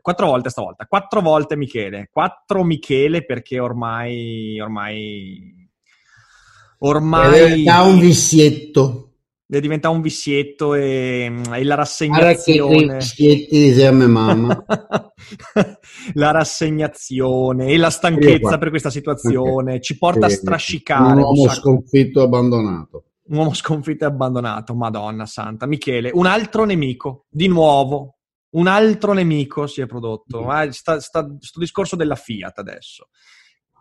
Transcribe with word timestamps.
Quattro 0.00 0.26
volte 0.26 0.50
stavolta, 0.50 0.86
quattro 0.86 1.20
volte 1.20 1.56
Michele, 1.56 2.08
quattro 2.10 2.64
Michele 2.64 3.24
perché 3.24 3.58
ormai, 3.58 4.60
ormai, 4.60 5.68
ormai... 6.78 7.64
È 7.64 7.80
un 7.80 7.98
vizietto. 7.98 9.10
Deve 9.50 9.62
diventare 9.62 9.96
un 9.96 10.00
vizietto 10.00 10.74
e, 10.74 11.28
e 11.52 11.64
la 11.64 11.74
rassegnazione. 11.74 12.98
La 16.14 16.30
rassegnazione 16.30 17.66
e 17.66 17.76
la 17.76 17.90
stanchezza 17.90 18.58
per 18.58 18.70
questa 18.70 18.90
situazione 18.90 19.72
okay. 19.72 19.80
ci 19.80 19.98
porta 19.98 20.26
a 20.26 20.28
strascicare. 20.28 21.14
Un 21.14 21.18
uomo 21.18 21.42
un 21.42 21.48
sconfitto 21.48 22.20
e 22.20 22.24
abbandonato. 22.24 23.04
Un 23.24 23.38
uomo 23.38 23.52
sconfitto 23.52 24.04
e 24.04 24.06
abbandonato, 24.06 24.72
madonna 24.74 25.26
santa. 25.26 25.66
Michele, 25.66 26.12
un 26.14 26.26
altro 26.26 26.64
nemico, 26.64 27.26
di 27.28 27.48
nuovo, 27.48 28.19
un 28.50 28.66
altro 28.66 29.12
nemico 29.12 29.66
si 29.66 29.80
è 29.80 29.86
prodotto. 29.86 30.42
Ma 30.42 30.70
sta, 30.72 31.00
sta, 31.00 31.26
sto 31.38 31.58
discorso 31.58 31.96
della 31.96 32.16
Fiat 32.16 32.58
adesso. 32.58 33.08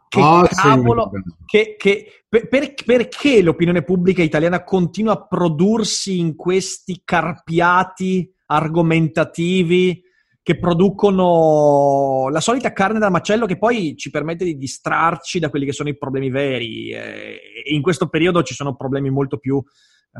Che 0.07 0.19
oh, 0.19 0.47
cavolo, 0.47 1.11
sì. 1.13 1.45
che, 1.45 1.75
che, 1.77 2.23
per, 2.27 2.73
perché 2.73 3.43
l'opinione 3.43 3.83
pubblica 3.83 4.23
italiana 4.23 4.63
continua 4.63 5.13
a 5.13 5.27
prodursi 5.27 6.17
in 6.17 6.35
questi 6.35 7.03
carpiati 7.05 8.33
argomentativi 8.47 10.01
che 10.41 10.57
producono 10.57 12.27
la 12.29 12.39
solita 12.39 12.73
carne 12.73 12.97
da 12.97 13.11
macello 13.11 13.45
che 13.45 13.59
poi 13.59 13.95
ci 13.95 14.09
permette 14.09 14.45
di 14.45 14.57
distrarci 14.57 15.37
da 15.37 15.51
quelli 15.51 15.65
che 15.65 15.73
sono 15.73 15.89
i 15.89 15.97
problemi 15.97 16.31
veri. 16.31 16.89
E 16.89 17.39
in 17.65 17.83
questo 17.83 18.09
periodo 18.09 18.41
ci 18.41 18.55
sono 18.55 18.75
problemi 18.75 19.11
molto 19.11 19.37
più 19.37 19.63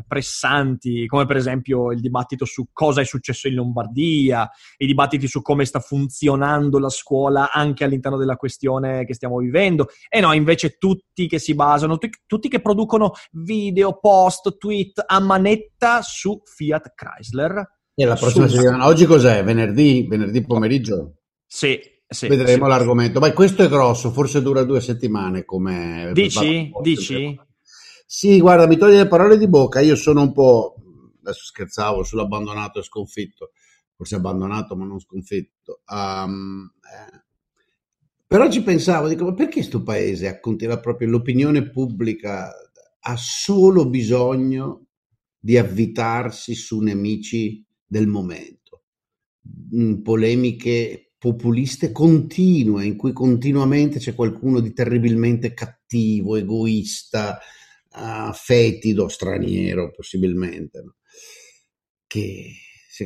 pressanti, 0.06 1.06
come 1.06 1.26
per 1.26 1.36
esempio 1.36 1.92
il 1.92 2.00
dibattito 2.00 2.44
su 2.44 2.68
cosa 2.72 3.00
è 3.00 3.04
successo 3.04 3.48
in 3.48 3.54
Lombardia, 3.54 4.48
i 4.78 4.86
dibattiti 4.86 5.26
su 5.26 5.42
come 5.42 5.64
sta 5.64 5.80
funzionando 5.80 6.78
la 6.78 6.88
scuola 6.88 7.50
anche 7.52 7.84
all'interno 7.84 8.16
della 8.16 8.36
questione 8.36 9.04
che 9.04 9.14
stiamo 9.14 9.38
vivendo. 9.38 9.88
E 10.08 10.20
no, 10.20 10.32
invece 10.32 10.76
tutti 10.78 11.26
che 11.26 11.38
si 11.38 11.54
basano, 11.54 11.98
tutti, 12.26 12.48
che 12.48 12.60
producono 12.60 13.12
video, 13.32 13.98
post, 13.98 14.56
tweet 14.58 15.04
a 15.06 15.20
manetta 15.20 16.02
su 16.02 16.40
Fiat 16.44 16.92
Chrysler. 16.94 17.78
E 17.94 18.04
la 18.04 18.14
prossima 18.14 18.46
su... 18.46 18.56
settimana, 18.56 18.86
oggi 18.86 19.04
cos'è? 19.04 19.44
Venerdì? 19.44 20.06
Venerdì 20.08 20.44
pomeriggio? 20.44 21.16
Sì, 21.46 21.78
sì, 22.06 22.28
Vedremo 22.28 22.64
sì, 22.64 22.70
l'argomento. 22.70 23.20
Ma 23.20 23.32
questo 23.32 23.62
è 23.62 23.68
grosso, 23.68 24.10
forse 24.10 24.42
dura 24.42 24.64
due 24.64 24.80
settimane 24.80 25.44
come... 25.44 26.10
Dici? 26.12 26.70
Dici? 26.80 27.38
Sì, 28.12 28.40
guarda, 28.40 28.66
mi 28.66 28.76
toglie 28.76 28.96
le 28.96 29.06
parole 29.06 29.38
di 29.38 29.46
bocca. 29.46 29.78
Io 29.78 29.94
sono 29.94 30.22
un 30.22 30.32
po', 30.32 30.74
adesso 31.22 31.44
scherzavo, 31.44 32.02
sull'abbandonato 32.02 32.80
e 32.80 32.82
sconfitto, 32.82 33.52
forse 33.94 34.16
abbandonato 34.16 34.74
ma 34.74 34.84
non 34.84 34.98
sconfitto. 34.98 35.82
Um, 35.86 36.68
eh. 36.82 37.22
Però 38.26 38.50
ci 38.50 38.64
pensavo, 38.64 39.06
dico, 39.06 39.26
ma 39.26 39.32
perché 39.32 39.52
questo 39.52 39.84
paese 39.84 40.26
ha 40.26 40.40
continua 40.40 40.80
proprio 40.80 41.06
l'opinione 41.08 41.70
pubblica 41.70 42.52
ha 42.98 43.16
solo 43.16 43.88
bisogno 43.88 44.86
di 45.38 45.56
avvitarsi 45.56 46.56
su 46.56 46.80
nemici 46.80 47.64
del 47.86 48.08
momento, 48.08 48.82
in 49.70 50.02
polemiche 50.02 51.12
populiste 51.16 51.92
continue, 51.92 52.86
in 52.86 52.96
cui 52.96 53.12
continuamente 53.12 54.00
c'è 54.00 54.16
qualcuno 54.16 54.58
di 54.58 54.72
terribilmente 54.72 55.54
cattivo, 55.54 56.34
egoista, 56.34 57.38
uh, 57.94 58.32
fetido, 58.32 59.08
straniero 59.08 59.90
possibilmente, 59.90 60.82
no? 60.82 60.94
che 62.06 62.54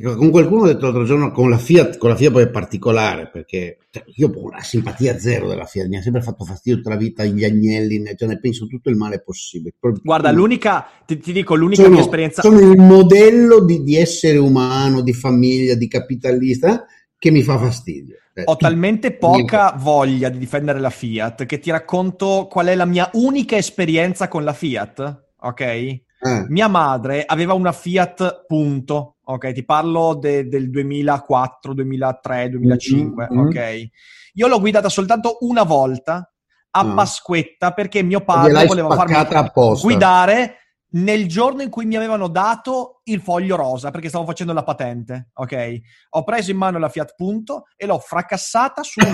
con 0.02 0.30
qualcuno 0.30 0.62
ho 0.62 0.66
detto 0.66 0.86
l'altro 0.86 1.04
giorno 1.04 1.30
con 1.30 1.48
la 1.50 1.58
Fiat, 1.58 1.98
con 1.98 2.08
la 2.08 2.16
Fiat 2.16 2.32
poi 2.32 2.42
è 2.42 2.50
particolare 2.50 3.28
perché 3.30 3.78
cioè, 3.90 4.02
io 4.16 4.28
ho 4.34 4.44
una 4.44 4.62
simpatia 4.62 5.18
zero 5.18 5.46
della 5.46 5.66
Fiat, 5.66 5.86
mi 5.86 5.98
ha 5.98 6.02
sempre 6.02 6.22
fatto 6.22 6.44
fastidio 6.44 6.78
tutta 6.78 6.90
la 6.90 6.96
vita 6.96 7.22
gli 7.24 7.44
agnelli, 7.44 8.02
cioè 8.16 8.26
ne 8.28 8.40
penso 8.40 8.66
tutto 8.66 8.90
il 8.90 8.96
male 8.96 9.22
possibile. 9.22 9.74
Guarda, 10.02 10.32
l'unica, 10.32 10.86
ti, 11.06 11.18
ti 11.18 11.32
dico, 11.32 11.54
l'unica 11.54 11.82
sono, 11.82 11.94
mia 11.94 12.02
esperienza... 12.02 12.42
Sono 12.42 12.58
il 12.58 12.76
modello 12.76 13.64
di, 13.64 13.84
di, 13.84 13.96
essere 13.96 14.38
umano, 14.38 15.00
di 15.00 15.12
famiglia, 15.12 15.74
di 15.74 15.86
capitalista 15.86 16.86
che 17.24 17.30
mi 17.30 17.42
fa 17.42 17.56
fastidio. 17.56 18.16
Eh, 18.34 18.42
Ho 18.44 18.56
talmente 18.56 19.16
poca 19.16 19.72
voglia 19.78 20.28
di 20.28 20.36
difendere 20.36 20.78
la 20.78 20.90
Fiat 20.90 21.46
che 21.46 21.58
ti 21.58 21.70
racconto 21.70 22.46
qual 22.50 22.66
è 22.66 22.74
la 22.74 22.84
mia 22.84 23.08
unica 23.14 23.56
esperienza 23.56 24.28
con 24.28 24.44
la 24.44 24.52
Fiat, 24.52 25.28
ok? 25.38 25.60
Eh. 25.60 26.02
Mia 26.48 26.68
madre 26.68 27.22
aveva 27.24 27.54
una 27.54 27.72
Fiat 27.72 28.44
punto, 28.46 29.16
ok? 29.24 29.52
Ti 29.52 29.64
parlo 29.64 30.16
de- 30.20 30.48
del 30.48 30.68
2004, 30.68 31.72
2003, 31.72 32.50
2005, 32.50 33.28
mm-hmm. 33.30 33.46
ok? 33.46 33.88
Io 34.34 34.46
l'ho 34.46 34.60
guidata 34.60 34.90
soltanto 34.90 35.38
una 35.40 35.62
volta 35.62 36.30
a 36.72 36.80
ah. 36.80 36.92
Pasquetta 36.92 37.72
perché 37.72 38.02
mio 38.02 38.20
padre 38.20 38.66
voleva 38.66 38.94
farmi 38.94 39.14
apposta. 39.14 39.86
guidare 39.86 40.56
nel 40.94 41.26
giorno 41.26 41.62
in 41.62 41.70
cui 41.70 41.86
mi 41.86 41.96
avevano 41.96 42.28
dato 42.28 43.00
il 43.04 43.20
foglio 43.20 43.56
rosa, 43.56 43.90
perché 43.90 44.08
stavo 44.08 44.24
facendo 44.24 44.52
la 44.52 44.62
patente, 44.62 45.30
ok? 45.34 45.80
Ho 46.10 46.24
preso 46.24 46.50
in 46.50 46.56
mano 46.56 46.78
la 46.78 46.88
Fiat 46.88 47.14
Punto 47.16 47.64
e 47.76 47.86
l'ho 47.86 47.98
fracassata 47.98 48.82
su 48.82 49.00
un 49.00 49.10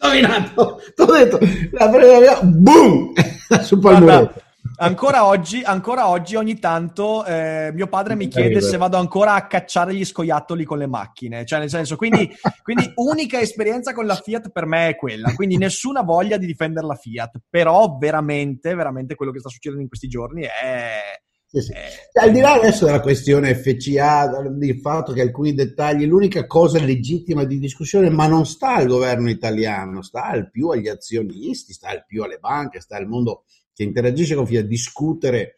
Nominato! 0.00 0.80
Ti 0.94 1.02
ho 1.02 1.06
detto, 1.06 1.38
la 1.72 1.88
presa, 1.88 2.40
boom! 2.42 3.12
Sul 3.62 3.78
palmo 3.78 4.32
ancora 4.82 5.26
oggi, 5.26 5.62
ancora 5.62 6.08
oggi 6.08 6.34
ogni 6.34 6.58
tanto 6.58 7.24
eh, 7.24 7.70
mio 7.72 7.86
padre 7.86 8.16
mi 8.16 8.28
chiede 8.28 8.60
se 8.60 8.76
vado 8.76 8.96
ancora 8.96 9.34
a 9.34 9.46
cacciare 9.46 9.94
gli 9.94 10.04
scoiattoli 10.04 10.64
con 10.64 10.78
le 10.78 10.86
macchine, 10.86 11.44
cioè 11.44 11.60
nel 11.60 11.70
senso, 11.70 11.96
quindi, 11.96 12.28
quindi 12.62 12.90
unica 12.96 13.40
esperienza 13.40 13.92
con 13.92 14.06
la 14.06 14.16
Fiat 14.16 14.50
per 14.50 14.66
me 14.66 14.88
è 14.88 14.96
quella, 14.96 15.32
quindi 15.34 15.56
nessuna 15.56 16.02
voglia 16.02 16.36
di 16.36 16.46
difendere 16.46 16.86
la 16.86 16.96
Fiat, 16.96 17.40
però 17.48 17.96
veramente, 17.98 18.74
veramente 18.74 19.14
quello 19.14 19.32
che 19.32 19.38
sta 19.38 19.48
succedendo 19.48 19.82
in 19.82 19.88
questi 19.88 20.08
giorni 20.08 20.42
è... 20.42 21.20
Sì, 21.46 21.60
sì. 21.60 21.72
È... 21.72 22.20
Al 22.20 22.32
di 22.32 22.40
là 22.40 22.54
adesso 22.54 22.86
della 22.86 23.00
questione 23.00 23.54
FCA, 23.54 24.48
del 24.48 24.80
fatto 24.80 25.12
che 25.12 25.20
alcuni 25.20 25.52
dettagli, 25.52 26.06
l'unica 26.06 26.46
cosa 26.46 26.82
legittima 26.82 27.44
di 27.44 27.58
discussione, 27.58 28.08
ma 28.08 28.26
non 28.26 28.46
sta 28.46 28.76
al 28.76 28.86
governo 28.86 29.28
italiano, 29.28 30.02
sta 30.02 30.24
al 30.24 30.50
più 30.50 30.68
agli 30.68 30.88
azionisti, 30.88 31.74
sta 31.74 31.90
al 31.90 32.06
più 32.06 32.22
alle 32.22 32.38
banche, 32.38 32.80
sta 32.80 32.96
al 32.96 33.06
mondo 33.06 33.44
che 33.74 33.82
interagisce 33.82 34.34
con 34.34 34.46
FIA, 34.46 34.62
discutere 34.62 35.56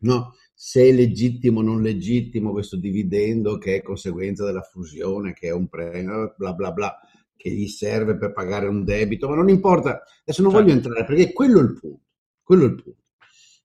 no, 0.00 0.34
se 0.54 0.88
è 0.88 0.92
legittimo 0.92 1.60
o 1.60 1.62
non 1.62 1.82
legittimo 1.82 2.52
questo 2.52 2.76
dividendo 2.76 3.58
che 3.58 3.76
è 3.76 3.82
conseguenza 3.82 4.44
della 4.44 4.62
fusione, 4.62 5.32
che 5.32 5.48
è 5.48 5.52
un 5.52 5.68
premio, 5.68 6.34
bla 6.36 6.52
bla 6.52 6.72
bla, 6.72 6.98
che 7.36 7.50
gli 7.50 7.66
serve 7.66 8.16
per 8.16 8.32
pagare 8.32 8.66
un 8.68 8.84
debito, 8.84 9.28
ma 9.28 9.34
non 9.34 9.48
importa, 9.48 10.02
adesso 10.22 10.42
non 10.42 10.52
certo. 10.52 10.66
voglio 10.66 10.76
entrare 10.76 11.04
perché 11.04 11.32
quello 11.32 11.60
è 11.60 11.62
il 11.62 11.78
punto, 11.78 12.00
quello 12.42 12.64
è 12.64 12.68
il 12.68 12.82
punto, 12.82 13.02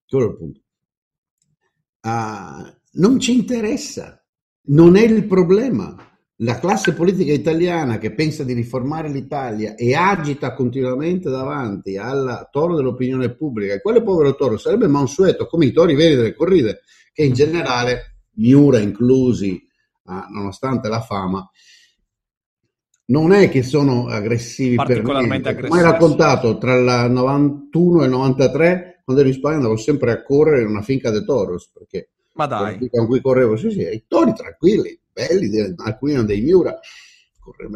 quello 0.08 0.26
è 0.26 0.30
il 0.30 0.38
punto. 0.38 0.62
Uh, 2.02 2.78
non 3.00 3.20
ci 3.20 3.34
interessa, 3.34 4.24
non 4.64 4.96
è 4.96 5.04
il 5.04 5.26
problema 5.28 6.09
la 6.42 6.58
classe 6.60 6.94
politica 6.94 7.34
italiana 7.34 7.98
che 7.98 8.14
pensa 8.14 8.44
di 8.44 8.54
riformare 8.54 9.10
l'Italia 9.10 9.76
e 9.76 9.94
agita 9.94 10.54
continuamente 10.54 11.30
davanti 11.30 11.98
al 11.98 12.48
toro 12.52 12.76
dell'opinione 12.76 13.34
pubblica, 13.34 13.74
e 13.74 13.82
quale 13.82 14.02
povero 14.02 14.36
toro 14.36 14.58
sarebbe 14.58 14.88
Mansueto, 14.88 15.48
come 15.48 15.66
i 15.66 15.72
tori 15.72 15.96
veri 15.96 16.16
delle 16.16 16.34
corride, 16.34 16.82
che 17.12 17.24
in 17.24 17.34
generale, 17.34 18.22
Miura 18.36 18.80
inclusi, 18.80 19.62
ah, 20.06 20.28
nonostante 20.32 20.88
la 20.88 21.02
fama, 21.02 21.50
non 23.08 23.34
è 23.34 23.50
che 23.50 23.64
sono 23.64 24.08
aggressivi 24.08 24.76
particolarmente 24.76 25.54
per 25.54 25.54
niente. 25.56 25.68
Come 25.68 25.82
hai 25.82 25.92
raccontato, 25.92 26.58
tra 26.58 26.76
il 26.76 27.12
91 27.12 28.02
e 28.02 28.06
il 28.06 28.12
93, 28.12 29.02
quando 29.04 29.22
ero 29.22 29.32
in 29.32 29.38
Spagna 29.38 29.56
andavo 29.58 29.76
sempre 29.76 30.12
a 30.12 30.24
correre 30.24 30.62
in 30.62 30.70
una 30.70 30.84
finca 30.84 31.10
de 31.10 31.26
toros, 31.26 31.70
perché 31.74 32.12
ma 32.36 32.46
dai. 32.46 32.88
con 32.90 33.08
cui 33.08 33.20
correvo, 33.20 33.58
sì 33.58 33.72
sì, 33.72 33.82
i 33.82 34.06
tori 34.08 34.34
tranquilli, 34.34 34.98
belli, 35.28 35.76
alcuni 35.78 36.14
erano 36.14 36.28
dei 36.28 36.42
Miura, 36.42 36.80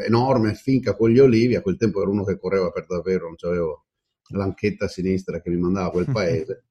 enorme 0.05 0.53
finca 0.53 0.95
con 0.95 1.09
gli 1.09 1.19
olivi, 1.19 1.55
a 1.55 1.61
quel 1.61 1.77
tempo 1.77 2.01
ero 2.01 2.11
uno 2.11 2.23
che 2.23 2.37
correva 2.37 2.69
per 2.69 2.85
davvero, 2.87 3.25
non 3.25 3.35
avevo 3.51 3.85
l'anchetta 4.29 4.85
a 4.85 4.87
sinistra 4.87 5.41
che 5.41 5.49
mi 5.49 5.57
mandava 5.57 5.87
a 5.87 5.91
quel 5.91 6.09
paese. 6.11 6.65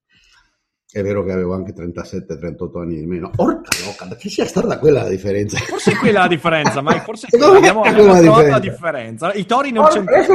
È 0.93 1.03
vero 1.03 1.25
che 1.25 1.33
avevo 1.33 1.55
anche 1.55 1.73
37-38 1.73 2.79
anni 2.79 2.97
di 2.97 3.07
meno. 3.07 3.31
Porca 3.31 3.71
loca, 3.83 4.15
che 4.15 4.29
sia 4.29 4.45
stata 4.45 4.79
quella 4.79 5.05
la 5.05 5.09
differenza? 5.09 5.57
Forse 5.59 5.93
è 5.93 5.97
quella 5.97 6.21
la 6.21 6.29
differenza, 6.29 6.83
ma 6.83 7.01
forse 7.01 7.29
è 7.31 7.39
quella. 7.39 7.57
Abbiamo, 7.57 7.81
abbiamo 7.81 8.21
trovato 8.21 8.49
la 8.49 8.59
differenza. 8.59 9.33
I 9.33 9.47
tori 9.47 9.73
non 9.73 9.89
c'entrano. 9.89 10.27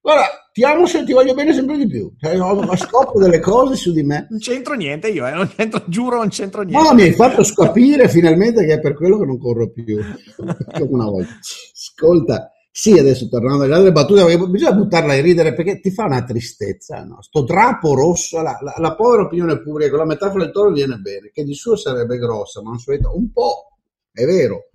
Guarda, 0.00 0.43
ti 0.54 0.62
amo 0.62 0.86
se 0.86 1.02
ti 1.02 1.12
voglio 1.12 1.34
bene 1.34 1.52
sempre 1.52 1.76
di 1.76 1.88
più. 1.88 2.14
Cioè, 2.16 2.40
ho 2.40 2.76
scopro 2.76 3.18
delle 3.18 3.40
cose 3.40 3.74
su 3.74 3.92
di 3.92 4.04
me. 4.04 4.28
Non 4.30 4.38
c'entro 4.38 4.74
niente 4.74 5.08
io, 5.08 5.26
eh. 5.26 5.32
non 5.32 5.48
c'entro, 5.48 5.82
giuro 5.88 6.18
non 6.18 6.28
c'entro 6.28 6.62
niente. 6.62 6.88
No, 6.88 6.94
mi 6.94 7.02
hai 7.02 7.12
fatto 7.12 7.42
scoprire 7.42 8.08
finalmente 8.08 8.64
che 8.64 8.74
è 8.74 8.80
per 8.80 8.94
quello 8.94 9.18
che 9.18 9.26
non 9.26 9.36
corro 9.36 9.68
più. 9.72 9.98
Come 10.38 10.88
una 10.90 11.06
volta. 11.06 11.32
Ascolta, 11.72 12.52
sì, 12.70 12.96
adesso 12.96 13.28
tornando 13.28 13.64
alle 13.64 13.74
altre 13.74 13.90
battute, 13.90 14.38
bisogna 14.46 14.74
buttarla 14.74 15.14
a 15.14 15.20
ridere 15.20 15.54
perché 15.54 15.80
ti 15.80 15.90
fa 15.90 16.04
una 16.04 16.22
tristezza, 16.22 17.02
no? 17.02 17.20
Sto 17.20 17.42
drappo 17.42 17.92
rosso, 17.92 18.40
la, 18.40 18.56
la, 18.62 18.74
la 18.78 18.94
povera 18.94 19.22
opinione 19.22 19.60
pubblica, 19.60 19.90
con 19.90 19.98
la 19.98 20.04
metafora 20.04 20.44
del 20.44 20.52
toro 20.52 20.70
viene 20.70 20.98
bene, 20.98 21.30
che 21.32 21.42
di 21.42 21.54
suo 21.54 21.74
sarebbe 21.74 22.16
grossa, 22.16 22.62
ma 22.62 22.70
un 22.70 23.32
po', 23.32 23.78
è 24.12 24.24
vero, 24.24 24.68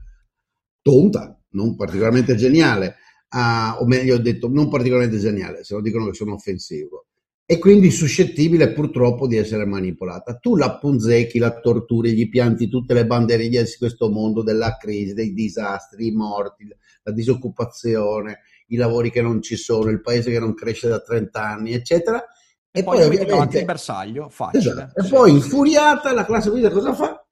tonta, 0.82 1.40
non 1.52 1.78
particolarmente 1.78 2.36
geniale, 2.36 2.96
uh, 3.31 3.81
o 3.81 3.86
meglio 3.86 4.18
detto, 4.18 4.48
non 4.48 4.70
particolarmente 4.70 5.20
geniale, 5.20 5.64
se 5.64 5.74
lo 5.74 5.81
dicono 5.81 6.08
che 6.08 6.14
sono 6.14 6.34
offensivo, 6.34 7.06
e 7.52 7.58
quindi 7.58 7.90
suscettibile 7.90 8.74
purtroppo 8.74 9.26
di 9.26 9.36
essere 9.36 9.66
manipolata. 9.66 10.36
Tu 10.36 10.56
la 10.56 10.78
punzecchi, 10.78 11.40
la 11.40 11.60
torturi, 11.60 12.14
gli 12.14 12.30
pianti 12.30 12.68
tutte 12.70 12.94
le 12.94 13.08
banderine 13.08 13.64
di 13.64 13.76
questo 13.78 14.12
mondo, 14.12 14.44
della 14.44 14.78
crisi, 14.78 15.16
dei 15.16 15.34
disastri, 15.34 16.08
i 16.08 16.12
morti, 16.12 16.68
la 17.02 17.12
disoccupazione, 17.12 18.42
i 18.68 18.76
lavori 18.76 19.10
che 19.10 19.24
non 19.24 19.42
ci 19.42 19.56
sono, 19.56 19.90
il 19.90 20.00
paese 20.00 20.30
che 20.30 20.40
non 20.40 20.54
cresce 20.54 20.90
da 20.90 21.00
30 21.00 21.42
anni, 21.42 21.74
eccetera. 21.74 22.24
E, 22.72 22.82
e 22.82 22.84
poi, 22.84 22.98
poi 22.98 23.06
ovviamente 23.06 23.58
il 23.58 23.66
bersaglio, 23.66 24.30
facile. 24.30 24.72
Esatto. 24.72 25.00
E 25.00 25.04
sì. 25.04 25.10
poi 25.10 25.32
infuriata 25.32 26.14
la 26.14 26.25
classe 26.25 26.50
politica 26.50 26.72
cosa 26.72 26.94
fa? 26.94 27.25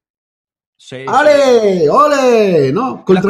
Sì, 0.74 1.04
Ale, 1.06 1.80
sì. 1.82 1.86
ole, 1.86 2.70
no? 2.72 3.02
Col 3.04 3.20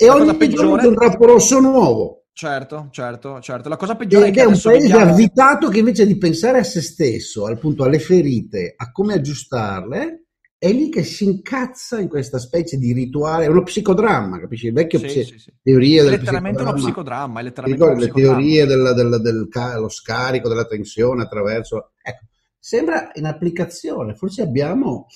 E 0.00 0.08
ogni 0.08 0.34
peggiore... 0.34 0.86
un 0.86 0.94
trappo 0.94 1.26
rosso 1.26 1.60
nuovo. 1.60 2.24
Certo, 2.32 2.88
certo, 2.90 3.38
certo. 3.40 3.68
La 3.68 3.76
cosa 3.76 3.96
peggiore 3.96 4.28
Ed 4.28 4.32
è 4.32 4.34
che 4.34 4.42
è 4.42 4.46
un 4.46 4.58
paese 4.58 4.86
vediamo... 4.88 5.10
avvitato 5.10 5.68
che 5.68 5.80
invece 5.80 6.06
di 6.06 6.16
pensare 6.16 6.58
a 6.58 6.64
se 6.64 6.80
stesso, 6.80 7.44
al 7.44 7.58
punto 7.58 7.84
alle 7.84 7.98
ferite, 7.98 8.72
a 8.74 8.90
come 8.92 9.12
aggiustarle, 9.12 10.24
è 10.56 10.72
lì 10.72 10.88
che 10.88 11.04
si 11.04 11.24
incazza 11.24 12.00
in 12.00 12.08
questa 12.08 12.38
specie 12.38 12.78
di 12.78 12.94
rituale, 12.94 13.44
è 13.44 13.48
uno 13.48 13.62
psicodramma, 13.62 14.40
capisci? 14.40 14.68
Il 14.68 14.72
vecchio 14.72 14.98
sì, 15.00 15.06
psi- 15.06 15.24
sì, 15.24 15.38
sì. 15.38 15.52
teoria 15.62 16.02
del 16.02 16.12
letteralmente 16.12 16.62
uno 16.62 16.72
psicodramma, 16.72 17.40
è 17.40 17.42
letteralmente 17.42 17.84
uno 17.84 17.96
psicodramma. 17.96 18.38
le 18.38 18.42
teorie 18.42 18.66
del, 18.66 18.94
del, 18.94 19.20
del, 19.20 19.48
del 19.50 19.90
scarico 19.90 20.48
della 20.48 20.64
tensione 20.64 21.22
attraverso... 21.22 21.92
Ecco, 22.00 22.24
sembra 22.58 23.10
in 23.14 23.26
applicazione, 23.26 24.14
forse 24.14 24.40
abbiamo 24.40 25.06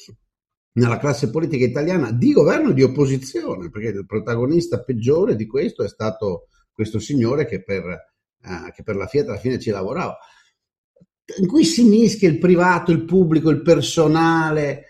nella 0.75 0.99
classe 0.99 1.31
politica 1.31 1.65
italiana 1.65 2.11
di 2.11 2.33
governo 2.33 2.71
e 2.71 2.75
di 2.75 2.83
opposizione, 2.83 3.71
perché 3.71 3.89
il 3.89 4.07
protagonista 4.07 4.83
peggiore 4.83 5.37
di 5.37 5.47
questo 5.47 5.85
è 5.85 5.89
stato 5.89 6.49
questo 6.73 6.99
signore 6.99 7.47
che 7.47 7.63
per, 7.63 7.85
uh, 7.85 8.73
che 8.73 8.83
per 8.83 8.97
la 8.97 9.07
Fiat 9.07 9.29
alla 9.29 9.39
fine 9.39 9.59
ci 9.59 9.71
lavorava, 9.71 10.17
in 11.39 11.47
cui 11.47 11.65
si 11.65 11.85
mischia 11.85 12.29
il 12.29 12.39
privato, 12.39 12.91
il 12.91 13.05
pubblico, 13.05 13.51
il 13.51 13.63
personale, 13.63 14.87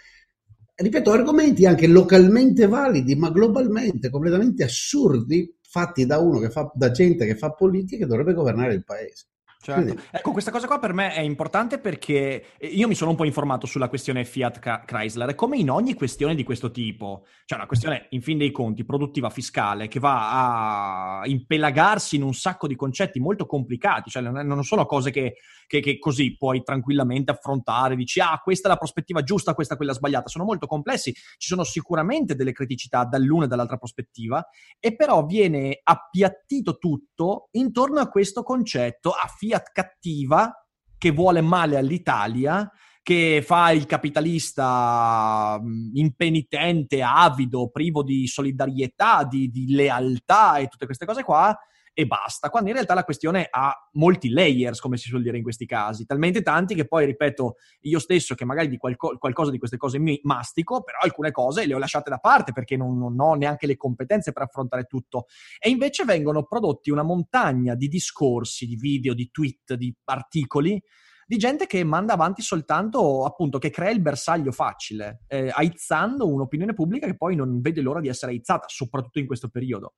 ripeto, 0.75 1.13
argomenti 1.13 1.67
anche 1.67 1.87
localmente 1.87 2.67
validi, 2.67 3.15
ma 3.15 3.31
globalmente 3.31 4.11
completamente 4.11 4.65
assurdi, 4.65 5.55
fatti 5.61 6.07
da 6.07 6.19
uno 6.19 6.39
che 6.39 6.51
fa, 6.51 6.71
da 6.75 6.91
gente 6.91 7.27
che 7.27 7.37
fa 7.37 7.53
politica 7.53 8.05
e 8.05 8.09
dovrebbe 8.09 8.33
governare 8.33 8.75
il 8.75 8.85
paese. 8.85 9.27
Certo. 9.65 9.81
Quindi... 9.81 10.03
Ecco, 10.11 10.33
questa 10.33 10.51
cosa 10.51 10.67
qua 10.67 10.79
per 10.79 10.93
me 10.93 11.15
è 11.15 11.21
importante 11.21 11.79
perché 11.79 12.49
io 12.61 12.87
mi 12.87 12.95
sono 12.95 13.11
un 13.11 13.17
po' 13.17 13.25
informato 13.25 13.67
sulla 13.67 13.89
questione 13.89 14.27
Fiat 14.27 14.85
Chrysler 14.85 15.35
come 15.35 15.57
in 15.57 15.71
ogni 15.71 15.95
questione 15.95 16.35
di 16.35 16.45
questo 16.45 16.71
tipo, 16.71 17.25
cioè 17.47 17.57
una 17.57 17.67
questione 17.67 18.09
in 18.11 18.21
fin 18.21 18.37
dei 18.37 18.51
conti 18.51 18.85
produttiva 18.85 19.31
fiscale 19.31 19.89
che 19.89 20.01
va 20.01 21.21
a 21.21 21.27
impelagarsi 21.27 22.17
in 22.17 22.23
un 22.23 22.35
sacco 22.35 22.67
di 22.67 22.77
concetti 22.77 23.21
molto 23.21 23.47
complicati, 23.47 24.11
cioè 24.11 24.23
non 24.23 24.63
sono 24.65 24.85
cose 24.85 25.11
che, 25.11 25.37
che, 25.67 25.81
che 25.81 25.99
così 25.99 26.37
puoi 26.37 26.63
tranquillamente 26.63 27.31
affrontare, 27.31 27.97
dici 27.97 28.21
ah 28.21 28.39
questa 28.45 28.69
è 28.69 28.71
la 28.71 28.77
prospettiva 28.77 29.23
giusta, 29.23 29.55
questa 29.55 29.75
è 29.75 29.77
quella 29.79 29.95
sbagliata, 29.95 30.29
sono 30.29 30.45
molto 30.45 30.67
complessi, 30.67 31.11
ci 31.13 31.49
sono 31.49 31.65
sicuramente 31.65 32.35
delle 32.35 32.53
criticità 32.53 33.05
dall'una 33.05 33.47
e 33.47 33.49
dall'altra 33.49 33.79
prospettiva 33.79 34.47
e 34.79 34.95
però 34.95 35.25
viene 35.25 35.81
appiattito 35.83 36.77
tutto 36.77 37.49
intorno 37.53 38.01
a 38.01 38.09
questo 38.09 38.43
concetto, 38.43 39.09
a 39.11 39.27
Fiat 39.27 39.54
Fiat 39.55 39.71
cattiva 39.73 40.53
che 40.99 41.11
vuole 41.13 41.41
male 41.41 41.77
all'Italia, 41.77 42.69
che 43.03 43.43
fa 43.45 43.71
il 43.71 43.87
capitalista 43.87 45.61
impenitente, 45.93 47.03
avido, 47.03 47.71
privo 47.71 48.03
di 48.03 48.27
solidarietà, 48.27 49.25
di, 49.25 49.51
di 49.51 49.75
lealtà 49.75 50.57
e 50.57 50.67
tutte 50.69 50.87
queste 50.87 51.05
cose 51.05 51.23
qua, 51.23 51.57
e 51.95 52.07
basta, 52.07 52.51
quando 52.51 52.71
in 52.71 52.75
realtà 52.75 52.93
la 52.93 53.05
questione 53.05 53.47
ha 53.49 53.73
molti 53.93 54.31
layers, 54.31 54.81
come 54.81 54.97
si 54.97 55.09
suol 55.09 55.23
dire 55.23 55.37
in 55.37 55.45
questi 55.45 55.65
casi, 55.65 56.05
talmente 56.05 56.43
tanti 56.43 56.75
che 56.75 56.87
poi, 56.89 57.07
ripeto, 57.07 57.55
io 57.83 57.99
stesso 58.01 58.35
che 58.35 58.45
magari 58.45 58.69
di 58.69 58.77
qualco- 58.77 59.17
qualcosa 59.17 59.53
di 59.53 59.59
queste 59.59 59.77
cose 59.77 60.01
mi 60.01 60.19
mastico, 60.25 60.83
però 60.83 60.99
alcune 61.01 61.31
cose 61.31 61.67
le 61.67 61.75
ho 61.75 61.79
lasciate 61.79 62.11
da 62.11 62.19
parte 62.19 62.51
perché 62.51 62.77
non, 62.77 62.99
non 62.99 63.19
ho 63.21 63.35
neanche 63.35 63.69
le 63.69 63.77
competenze 63.77 64.33
per 64.33 64.43
affrontare 64.43 64.85
tutto. 64.85 65.27
E 65.61 65.71
invece 65.71 66.05
vengono 66.05 66.43
prodotti 66.43 66.91
una 66.91 67.05
montagna 67.05 67.77
di 67.77 67.87
discorsi, 67.87 68.67
di 68.67 68.75
video, 68.75 69.15
di 69.15 69.31
tweet, 69.31 69.75
di 69.75 69.95
articoli 70.05 70.83
di 71.27 71.39
gente 71.39 71.67
che 71.67 71.83
manda 71.85 72.13
avanti 72.13 72.43
soltanto, 72.43 73.25
appunto, 73.25 73.59
che 73.59 73.71
crea 73.71 73.91
il 73.91 74.01
bersaglio 74.01 74.53
facile, 74.53 75.23
eh, 75.27 75.51
aizzando 75.53 76.29
un'opinione 76.29 76.75
pubblica 76.75 77.07
che 77.07 77.17
poi 77.17 77.35
non 77.35 77.61
vede 77.61 77.81
l'ora 77.81 78.01
di 78.01 78.09
essere 78.09 78.33
aizzata, 78.33 78.67
soprattutto 78.69 79.19
in 79.19 79.27
questo 79.27 79.49
periodo. 79.49 79.95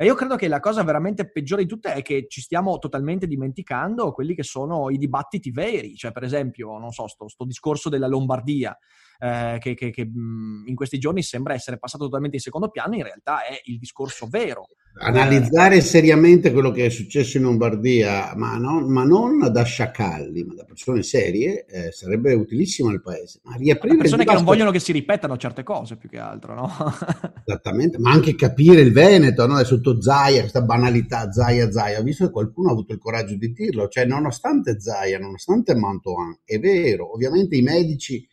E 0.00 0.06
io 0.06 0.14
credo 0.14 0.36
che 0.36 0.48
la 0.48 0.60
cosa 0.60 0.82
veramente 0.82 1.30
peggiore 1.30 1.60
di 1.60 1.68
tutte 1.68 1.92
è 1.92 2.00
che 2.00 2.24
ci 2.26 2.40
stiamo 2.40 2.78
totalmente 2.78 3.26
dimenticando 3.26 4.12
quelli 4.12 4.34
che 4.34 4.42
sono 4.42 4.88
i 4.88 4.96
dibattiti 4.96 5.50
veri, 5.50 5.94
cioè 5.94 6.10
per 6.10 6.22
esempio, 6.22 6.78
non 6.78 6.90
so, 6.90 7.06
sto, 7.06 7.28
sto 7.28 7.44
discorso 7.44 7.90
della 7.90 8.06
Lombardia, 8.06 8.74
eh, 9.20 9.58
che, 9.60 9.74
che, 9.74 9.90
che 9.90 10.00
in 10.00 10.74
questi 10.74 10.98
giorni 10.98 11.22
sembra 11.22 11.52
essere 11.52 11.78
passato 11.78 12.04
totalmente 12.04 12.36
in 12.36 12.42
secondo 12.42 12.70
piano, 12.70 12.94
in 12.96 13.02
realtà 13.02 13.44
è 13.44 13.60
il 13.64 13.78
discorso 13.78 14.26
vero. 14.28 14.66
Analizzare 15.02 15.76
eh, 15.76 15.80
seriamente 15.82 16.50
quello 16.52 16.70
che 16.70 16.86
è 16.86 16.88
successo 16.88 17.36
in 17.36 17.44
Lombardia, 17.44 18.32
ma 18.34 18.56
non, 18.56 18.90
ma 18.90 19.04
non 19.04 19.50
da 19.52 19.62
sciacalli, 19.62 20.42
ma 20.44 20.54
da 20.54 20.64
persone 20.64 21.02
serie, 21.02 21.64
eh, 21.66 21.92
sarebbe 21.92 22.32
utilissimo 22.34 22.88
al 22.88 23.00
paese. 23.00 23.40
Ma 23.44 23.54
riaprire 23.56 23.96
persone 23.96 24.24
che 24.24 24.32
non 24.32 24.44
vogliono 24.44 24.70
che 24.70 24.80
si 24.80 24.92
ripetano 24.92 25.36
certe 25.36 25.62
cose, 25.62 25.96
più 25.96 26.08
che 26.08 26.18
altro, 26.18 26.54
no? 26.54 26.70
Esattamente, 27.44 27.98
ma 27.98 28.10
anche 28.10 28.34
capire 28.34 28.80
il 28.80 28.92
Veneto, 28.92 29.46
no? 29.46 29.58
È 29.58 29.64
sotto 29.64 30.00
Zaia, 30.00 30.40
questa 30.40 30.62
banalità, 30.62 31.30
Zaia, 31.30 31.70
Zaia. 31.70 32.00
Visto 32.00 32.26
che 32.26 32.32
qualcuno 32.32 32.70
ha 32.70 32.72
avuto 32.72 32.92
il 32.92 32.98
coraggio 32.98 33.36
di 33.36 33.52
dirlo, 33.52 33.86
cioè 33.88 34.06
nonostante 34.06 34.80
Zaia, 34.80 35.18
nonostante 35.18 35.74
Mantoan, 35.74 36.40
è 36.44 36.58
vero, 36.58 37.12
ovviamente 37.12 37.56
i 37.56 37.62
medici 37.62 38.26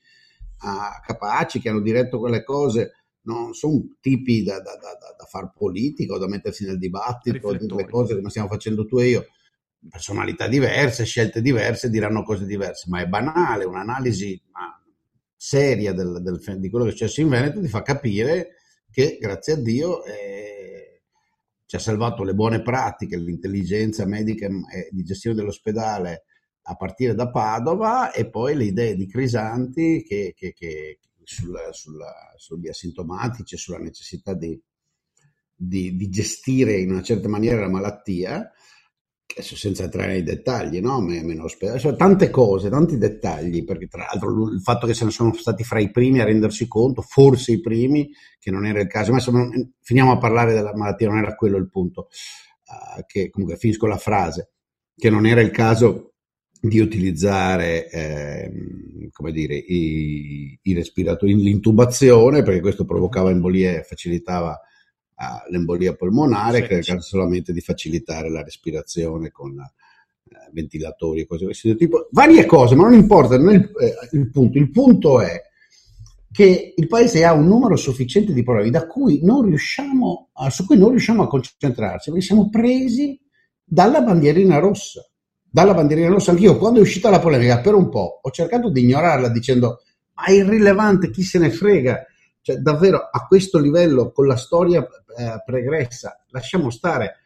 a 0.60 1.02
capaci 1.06 1.60
che 1.60 1.70
hanno 1.70 1.82
diretto 1.82 2.20
quelle 2.20 2.44
cose 2.44 2.94
non 3.22 3.54
sono 3.54 3.98
tipi 4.00 4.44
da, 4.44 4.60
da, 4.62 4.76
da, 4.76 5.16
da 5.18 5.26
far 5.26 5.52
politica 5.54 6.14
o 6.14 6.18
da 6.18 6.28
mettersi 6.28 6.66
nel 6.66 6.78
dibattito, 6.78 7.52
le 7.52 7.88
cose 7.88 8.16
come 8.16 8.30
stiamo 8.30 8.48
facendo 8.48 8.86
tu 8.86 9.00
e 9.00 9.08
io. 9.08 9.26
Personalità 9.90 10.48
diverse, 10.48 11.06
scelte 11.06 11.42
diverse 11.42 11.90
diranno 11.90 12.24
cose 12.24 12.46
diverse, 12.46 12.90
ma 12.90 13.02
è 13.02 13.08
banale, 13.08 13.66
un'analisi 13.66 14.42
seria 15.38 15.94
del, 15.94 16.22
del, 16.22 16.60
di 16.60 16.70
quello 16.70 16.86
che 16.86 16.92
è 16.92 16.94
successo 16.94 17.22
in 17.22 17.30
Veneto 17.30 17.62
ti 17.62 17.68
fa 17.68 17.84
capire 17.84 18.56
che 18.90 19.18
grazie 19.22 19.54
a 19.54 19.58
Dio 19.58 20.04
eh, 20.04 21.04
ci 21.68 21.76
ha 21.76 21.80
salvato 21.80 22.24
le 22.24 22.34
buone 22.34 22.64
pratiche, 22.64 23.18
l'intelligenza 23.18 24.06
medica 24.08 24.48
e 24.48 24.90
di 24.90 25.04
gestione 25.04 25.36
dell'ospedale 25.36 26.24
a 26.70 26.76
partire 26.76 27.16
da 27.16 27.30
Padova 27.30 28.12
e 28.12 28.30
poi 28.30 28.56
le 28.56 28.66
idee 28.66 28.96
di 28.96 29.08
Crisanti 29.08 30.04
che, 30.04 30.34
che, 30.36 30.54
che 30.54 31.00
sulla, 31.24 31.72
sulla, 31.72 32.34
sugli 32.36 32.68
asintomatici 32.68 33.58
sulla 33.58 33.80
necessità 33.80 34.34
di, 34.34 34.60
di, 35.56 35.96
di, 35.96 36.10
gestire 36.10 36.78
in 36.78 36.92
una 36.92 37.02
certa 37.02 37.30
maniera 37.30 37.62
la 37.62 37.70
malattia, 37.70 38.52
senza 39.26 39.84
entrare 39.84 40.14
nei 40.14 40.24
dettagli, 40.24 40.80
no? 40.80 41.00
meno 41.00 41.44
ospedale, 41.44 41.96
tante 41.96 42.30
cose, 42.30 42.70
tanti 42.70 42.98
dettagli, 42.98 43.64
perché 43.64 43.88
tra 43.88 44.06
l'altro 44.06 44.50
il 44.50 44.62
fatto 44.62 44.88
che 44.88 44.94
se 44.94 45.06
ne 45.06 45.12
sono 45.12 45.34
stati 45.34 45.64
fra 45.64 45.80
i 45.80 45.92
primi 45.92 46.20
a 46.20 46.26
rendersi 46.26 46.68
conto, 46.68 47.02
forse 47.02 47.52
i 47.54 47.62
primi, 47.62 48.10
che 48.40 48.52
non 48.52 48.66
era 48.66 48.80
il 48.82 48.88
caso, 48.88 49.12
ma 49.12 49.18
insomma, 49.18 49.50
finiamo 49.82 50.12
a 50.12 50.18
parlare 50.18 50.54
della 50.54 50.76
malattia, 50.76 51.08
non 51.08 51.18
era 51.18 51.36
quello 51.36 51.58
il 51.58 51.70
punto, 51.70 52.08
uh, 52.66 53.04
che 53.06 53.30
comunque 53.30 53.58
finisco 53.58 53.86
la 53.86 53.98
frase, 53.98 54.52
che 54.96 55.10
non 55.10 55.26
era 55.26 55.42
il 55.42 55.52
caso 55.52 56.14
di 56.60 56.80
utilizzare 56.80 57.90
eh, 57.90 58.52
come 59.12 59.32
dire, 59.32 59.56
i, 59.56 60.58
i, 60.62 60.74
respiratori, 60.74 61.36
l'intubazione, 61.36 62.44
perché 62.44 62.62
questo 62.62 62.86
provocava 62.86 63.32
embolie, 63.32 63.84
facilitava 63.84 64.52
uh, 64.52 65.52
l'embolia 65.52 65.96
polmonare, 65.96 66.66
sì, 66.66 66.74
il 66.74 66.86
caso 66.86 67.02
solamente 67.02 67.54
di 67.54 67.62
facilitare 67.62 68.30
la 68.30 68.44
respirazione 68.44 69.32
con, 69.32 69.60
eh, 69.60 70.50
ventilatori 70.52 71.22
e 71.22 71.26
cose 71.26 71.40
di 71.40 71.46
questo 71.46 71.76
tipo, 71.76 72.10
varie 72.12 72.46
cose, 72.46 72.76
ma 72.76 72.84
non 72.84 72.94
importa, 72.94 73.38
non 73.38 73.50
è 73.50 73.56
il, 73.56 73.72
eh, 73.80 74.18
il 74.18 74.30
punto. 74.30 74.58
Il 74.58 74.72
punto 74.72 75.22
è 75.22 75.42
che 76.32 76.74
il 76.76 76.88
paese 76.88 77.24
ha 77.24 77.34
un 77.34 77.48
numero 77.48 77.76
sufficiente 77.76 78.34
di 78.34 78.44
problemi 78.44 78.70
da 78.70 78.86
cui 78.86 79.22
non 79.24 79.44
riusciamo 79.44 80.30
a, 80.34 80.50
su 80.50 80.66
cui 80.66 80.78
non 80.78 80.90
riusciamo 80.90 81.24
a 81.24 81.28
concentrarci, 81.28 82.12
perché 82.12 82.26
siamo 82.26 82.50
presi 82.50 83.20
dalla 83.64 84.02
bandierina 84.02 84.60
rossa. 84.60 85.10
Dalla 85.50 85.74
bandierina 85.74 86.10
rossa, 86.10 86.32
anch'io 86.32 86.58
quando 86.58 86.80
è 86.80 86.82
uscita 86.82 87.10
la 87.10 87.20
polemica 87.20 87.60
per 87.60 87.74
un 87.74 87.89
po' 87.89 88.20
ho 88.22 88.32
cercato 88.32 88.70
di 88.70 88.82
ignorarla 88.82 89.30
dicendo 89.30 89.82
ma 90.18 90.25
è 90.25 90.32
irrilevante, 90.32 91.12
chi 91.12 91.24
se 91.24 91.38
ne 91.38 91.51
frega, 91.51 92.06
cioè 92.42 92.58
davvero 92.58 93.10
a 93.12 93.25
questo 93.27 93.60
livello 93.60 94.12
con 94.12 94.25
la 94.25 94.36
storia 94.36 94.82
eh, 94.82 95.44
pregressa, 95.46 96.24
lasciamo 96.30 96.70
stare, 96.72 97.18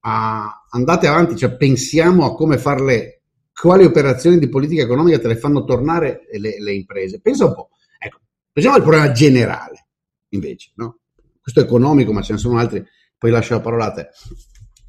a, 0.00 0.66
andate 0.70 1.06
avanti, 1.06 1.36
cioè 1.36 1.54
pensiamo 1.56 2.24
a 2.24 2.34
come 2.34 2.58
farle, 2.58 3.22
quali 3.52 3.84
operazioni 3.84 4.38
di 4.38 4.48
politica 4.48 4.82
economica 4.82 5.20
te 5.20 5.28
le 5.28 5.36
fanno 5.36 5.64
tornare 5.64 6.22
le, 6.32 6.60
le 6.60 6.72
imprese. 6.72 7.20
Pensa 7.20 7.44
un 7.44 7.54
po', 7.54 7.70
ecco, 7.98 8.18
pensiamo 8.52 8.78
al 8.78 8.82
problema 8.82 9.12
generale, 9.12 9.86
invece, 10.30 10.72
no? 10.74 10.98
Questo 11.40 11.60
è 11.60 11.64
economico, 11.64 12.12
ma 12.12 12.22
ce 12.22 12.32
ne 12.32 12.38
sono 12.38 12.58
altri, 12.58 12.84
poi 13.16 13.30
lascio 13.30 13.54
la 13.54 13.60
parola 13.60 13.86
a 13.86 13.92
te. 13.92 14.08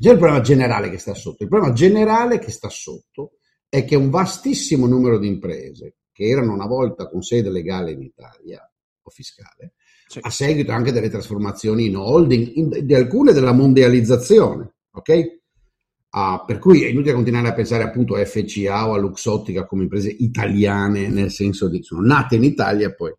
Già 0.02 0.14
il 0.14 0.18
problema 0.18 0.42
generale 0.42 0.90
che 0.90 0.98
sta 0.98 1.14
sotto. 1.14 1.44
Il 1.44 1.48
problema 1.48 1.76
generale 1.76 2.40
che 2.40 2.50
sta 2.50 2.70
sotto 2.70 3.34
è 3.70 3.86
che 3.86 3.96
un 3.96 4.10
vastissimo 4.10 4.88
numero 4.88 5.20
di 5.20 5.28
imprese 5.28 5.98
che 6.12 6.24
erano 6.24 6.54
una 6.54 6.66
volta 6.66 7.08
con 7.08 7.22
sede 7.22 7.52
legale 7.52 7.92
in 7.92 8.02
Italia 8.02 8.68
o 9.00 9.10
fiscale, 9.12 9.74
sì. 10.08 10.18
a 10.20 10.32
seguito 10.32 10.72
anche 10.72 10.92
delle 10.92 11.08
trasformazioni 11.08 11.86
in 11.86 11.98
holding, 11.98 12.52
in, 12.56 12.84
di 12.84 12.96
alcune 12.96 13.32
della 13.32 13.52
mondializzazione, 13.52 14.74
ok? 14.90 15.40
Ah, 16.14 16.44
per 16.48 16.58
cui 16.58 16.84
è 16.84 16.88
inutile 16.88 17.14
continuare 17.14 17.50
a 17.50 17.54
pensare 17.54 17.84
appunto 17.84 18.16
a 18.16 18.26
FCA 18.26 18.90
o 18.90 18.94
a 18.94 18.98
Luxottica 18.98 19.68
come 19.68 19.84
imprese 19.84 20.10
italiane, 20.10 21.10
nel 21.10 21.30
senso 21.30 21.70
di 21.70 21.84
sono 21.84 22.02
nate 22.02 22.38
in 22.38 22.44
Italia 22.44 22.88
e 22.88 22.96
poi. 22.96 23.14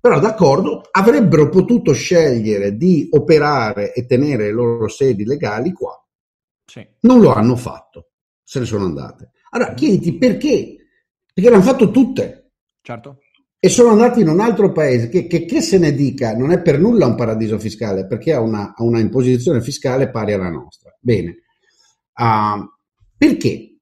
Però 0.00 0.20
d'accordo, 0.20 0.82
avrebbero 0.90 1.48
potuto 1.48 1.92
scegliere 1.92 2.76
di 2.76 3.08
operare 3.12 3.92
e 3.92 4.06
tenere 4.06 4.44
le 4.44 4.52
loro 4.52 4.88
sedi 4.88 5.24
legali 5.24 5.72
qua. 5.72 6.00
Sì. 6.64 6.86
Non 7.00 7.20
lo 7.20 7.32
hanno 7.32 7.56
fatto, 7.56 8.10
se 8.42 8.60
ne 8.60 8.64
sono 8.64 8.84
andate. 8.84 9.32
Allora 9.50 9.74
chiediti 9.74 10.16
perché? 10.16 10.76
Perché 11.32 11.50
l'hanno 11.50 11.62
fatto 11.62 11.90
tutte. 11.90 12.52
Certo 12.82 13.18
e 13.60 13.68
sono 13.68 13.90
andati 13.90 14.20
in 14.20 14.28
un 14.28 14.38
altro 14.38 14.70
paese 14.70 15.08
che, 15.08 15.26
che, 15.26 15.44
che, 15.44 15.60
se 15.60 15.78
ne 15.78 15.92
dica 15.92 16.36
non 16.36 16.52
è 16.52 16.62
per 16.62 16.78
nulla 16.78 17.06
un 17.06 17.16
paradiso 17.16 17.58
fiscale 17.58 18.06
perché 18.06 18.32
ha 18.32 18.40
una, 18.40 18.72
ha 18.76 18.84
una 18.84 19.00
imposizione 19.00 19.60
fiscale 19.60 20.10
pari 20.10 20.32
alla 20.32 20.48
nostra. 20.48 20.96
Bene, 21.00 21.38
uh, 22.14 22.64
perché? 23.16 23.78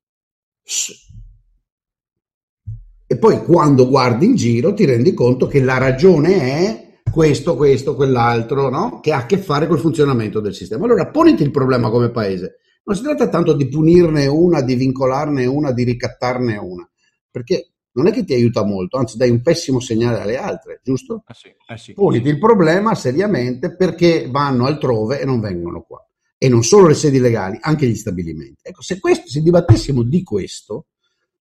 E 3.08 3.18
poi 3.18 3.42
quando 3.44 3.88
guardi 3.88 4.26
in 4.26 4.34
giro 4.34 4.74
ti 4.74 4.84
rendi 4.84 5.14
conto 5.14 5.46
che 5.46 5.62
la 5.62 5.78
ragione 5.78 6.40
è 6.40 6.86
questo, 7.08 7.54
questo, 7.54 7.94
quell'altro, 7.94 8.68
no? 8.68 8.98
che 9.00 9.12
ha 9.12 9.18
a 9.18 9.26
che 9.26 9.38
fare 9.38 9.68
col 9.68 9.78
funzionamento 9.78 10.40
del 10.40 10.54
sistema. 10.54 10.84
Allora 10.84 11.08
poniti 11.08 11.44
il 11.44 11.52
problema 11.52 11.88
come 11.88 12.10
paese. 12.10 12.58
Non 12.84 12.96
si 12.96 13.02
tratta 13.02 13.28
tanto 13.28 13.52
di 13.52 13.68
punirne 13.68 14.26
una, 14.26 14.60
di 14.60 14.74
vincolarne 14.74 15.46
una, 15.46 15.72
di 15.72 15.84
ricattarne 15.84 16.56
una, 16.56 16.88
perché 17.30 17.74
non 17.92 18.08
è 18.08 18.12
che 18.12 18.24
ti 18.24 18.34
aiuta 18.34 18.64
molto, 18.64 18.98
anzi 18.98 19.16
dai 19.16 19.30
un 19.30 19.40
pessimo 19.40 19.80
segnale 19.80 20.20
alle 20.20 20.36
altre, 20.36 20.80
giusto? 20.82 21.24
Eh 21.26 21.34
sì, 21.34 21.48
eh 21.48 21.78
sì. 21.78 21.92
Poniti 21.94 22.28
il 22.28 22.38
problema 22.38 22.94
seriamente 22.94 23.74
perché 23.74 24.28
vanno 24.30 24.66
altrove 24.66 25.20
e 25.20 25.24
non 25.24 25.40
vengono 25.40 25.82
qua. 25.82 26.04
E 26.36 26.48
non 26.48 26.62
solo 26.62 26.88
le 26.88 26.94
sedi 26.94 27.18
legali, 27.18 27.56
anche 27.60 27.86
gli 27.86 27.94
stabilimenti. 27.94 28.60
Ecco, 28.62 28.82
se, 28.82 29.00
questo, 29.00 29.28
se 29.28 29.40
dibattessimo 29.40 30.02
di 30.02 30.22
questo, 30.22 30.88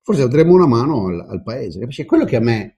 forse 0.05 0.21
avremmo 0.21 0.53
una 0.53 0.67
mano 0.67 1.07
al, 1.07 1.25
al 1.27 1.41
paese, 1.41 1.79
capisci? 1.79 2.03
È 2.03 2.05
quello 2.05 2.25
che 2.25 2.35
a 2.35 2.39
me 2.39 2.75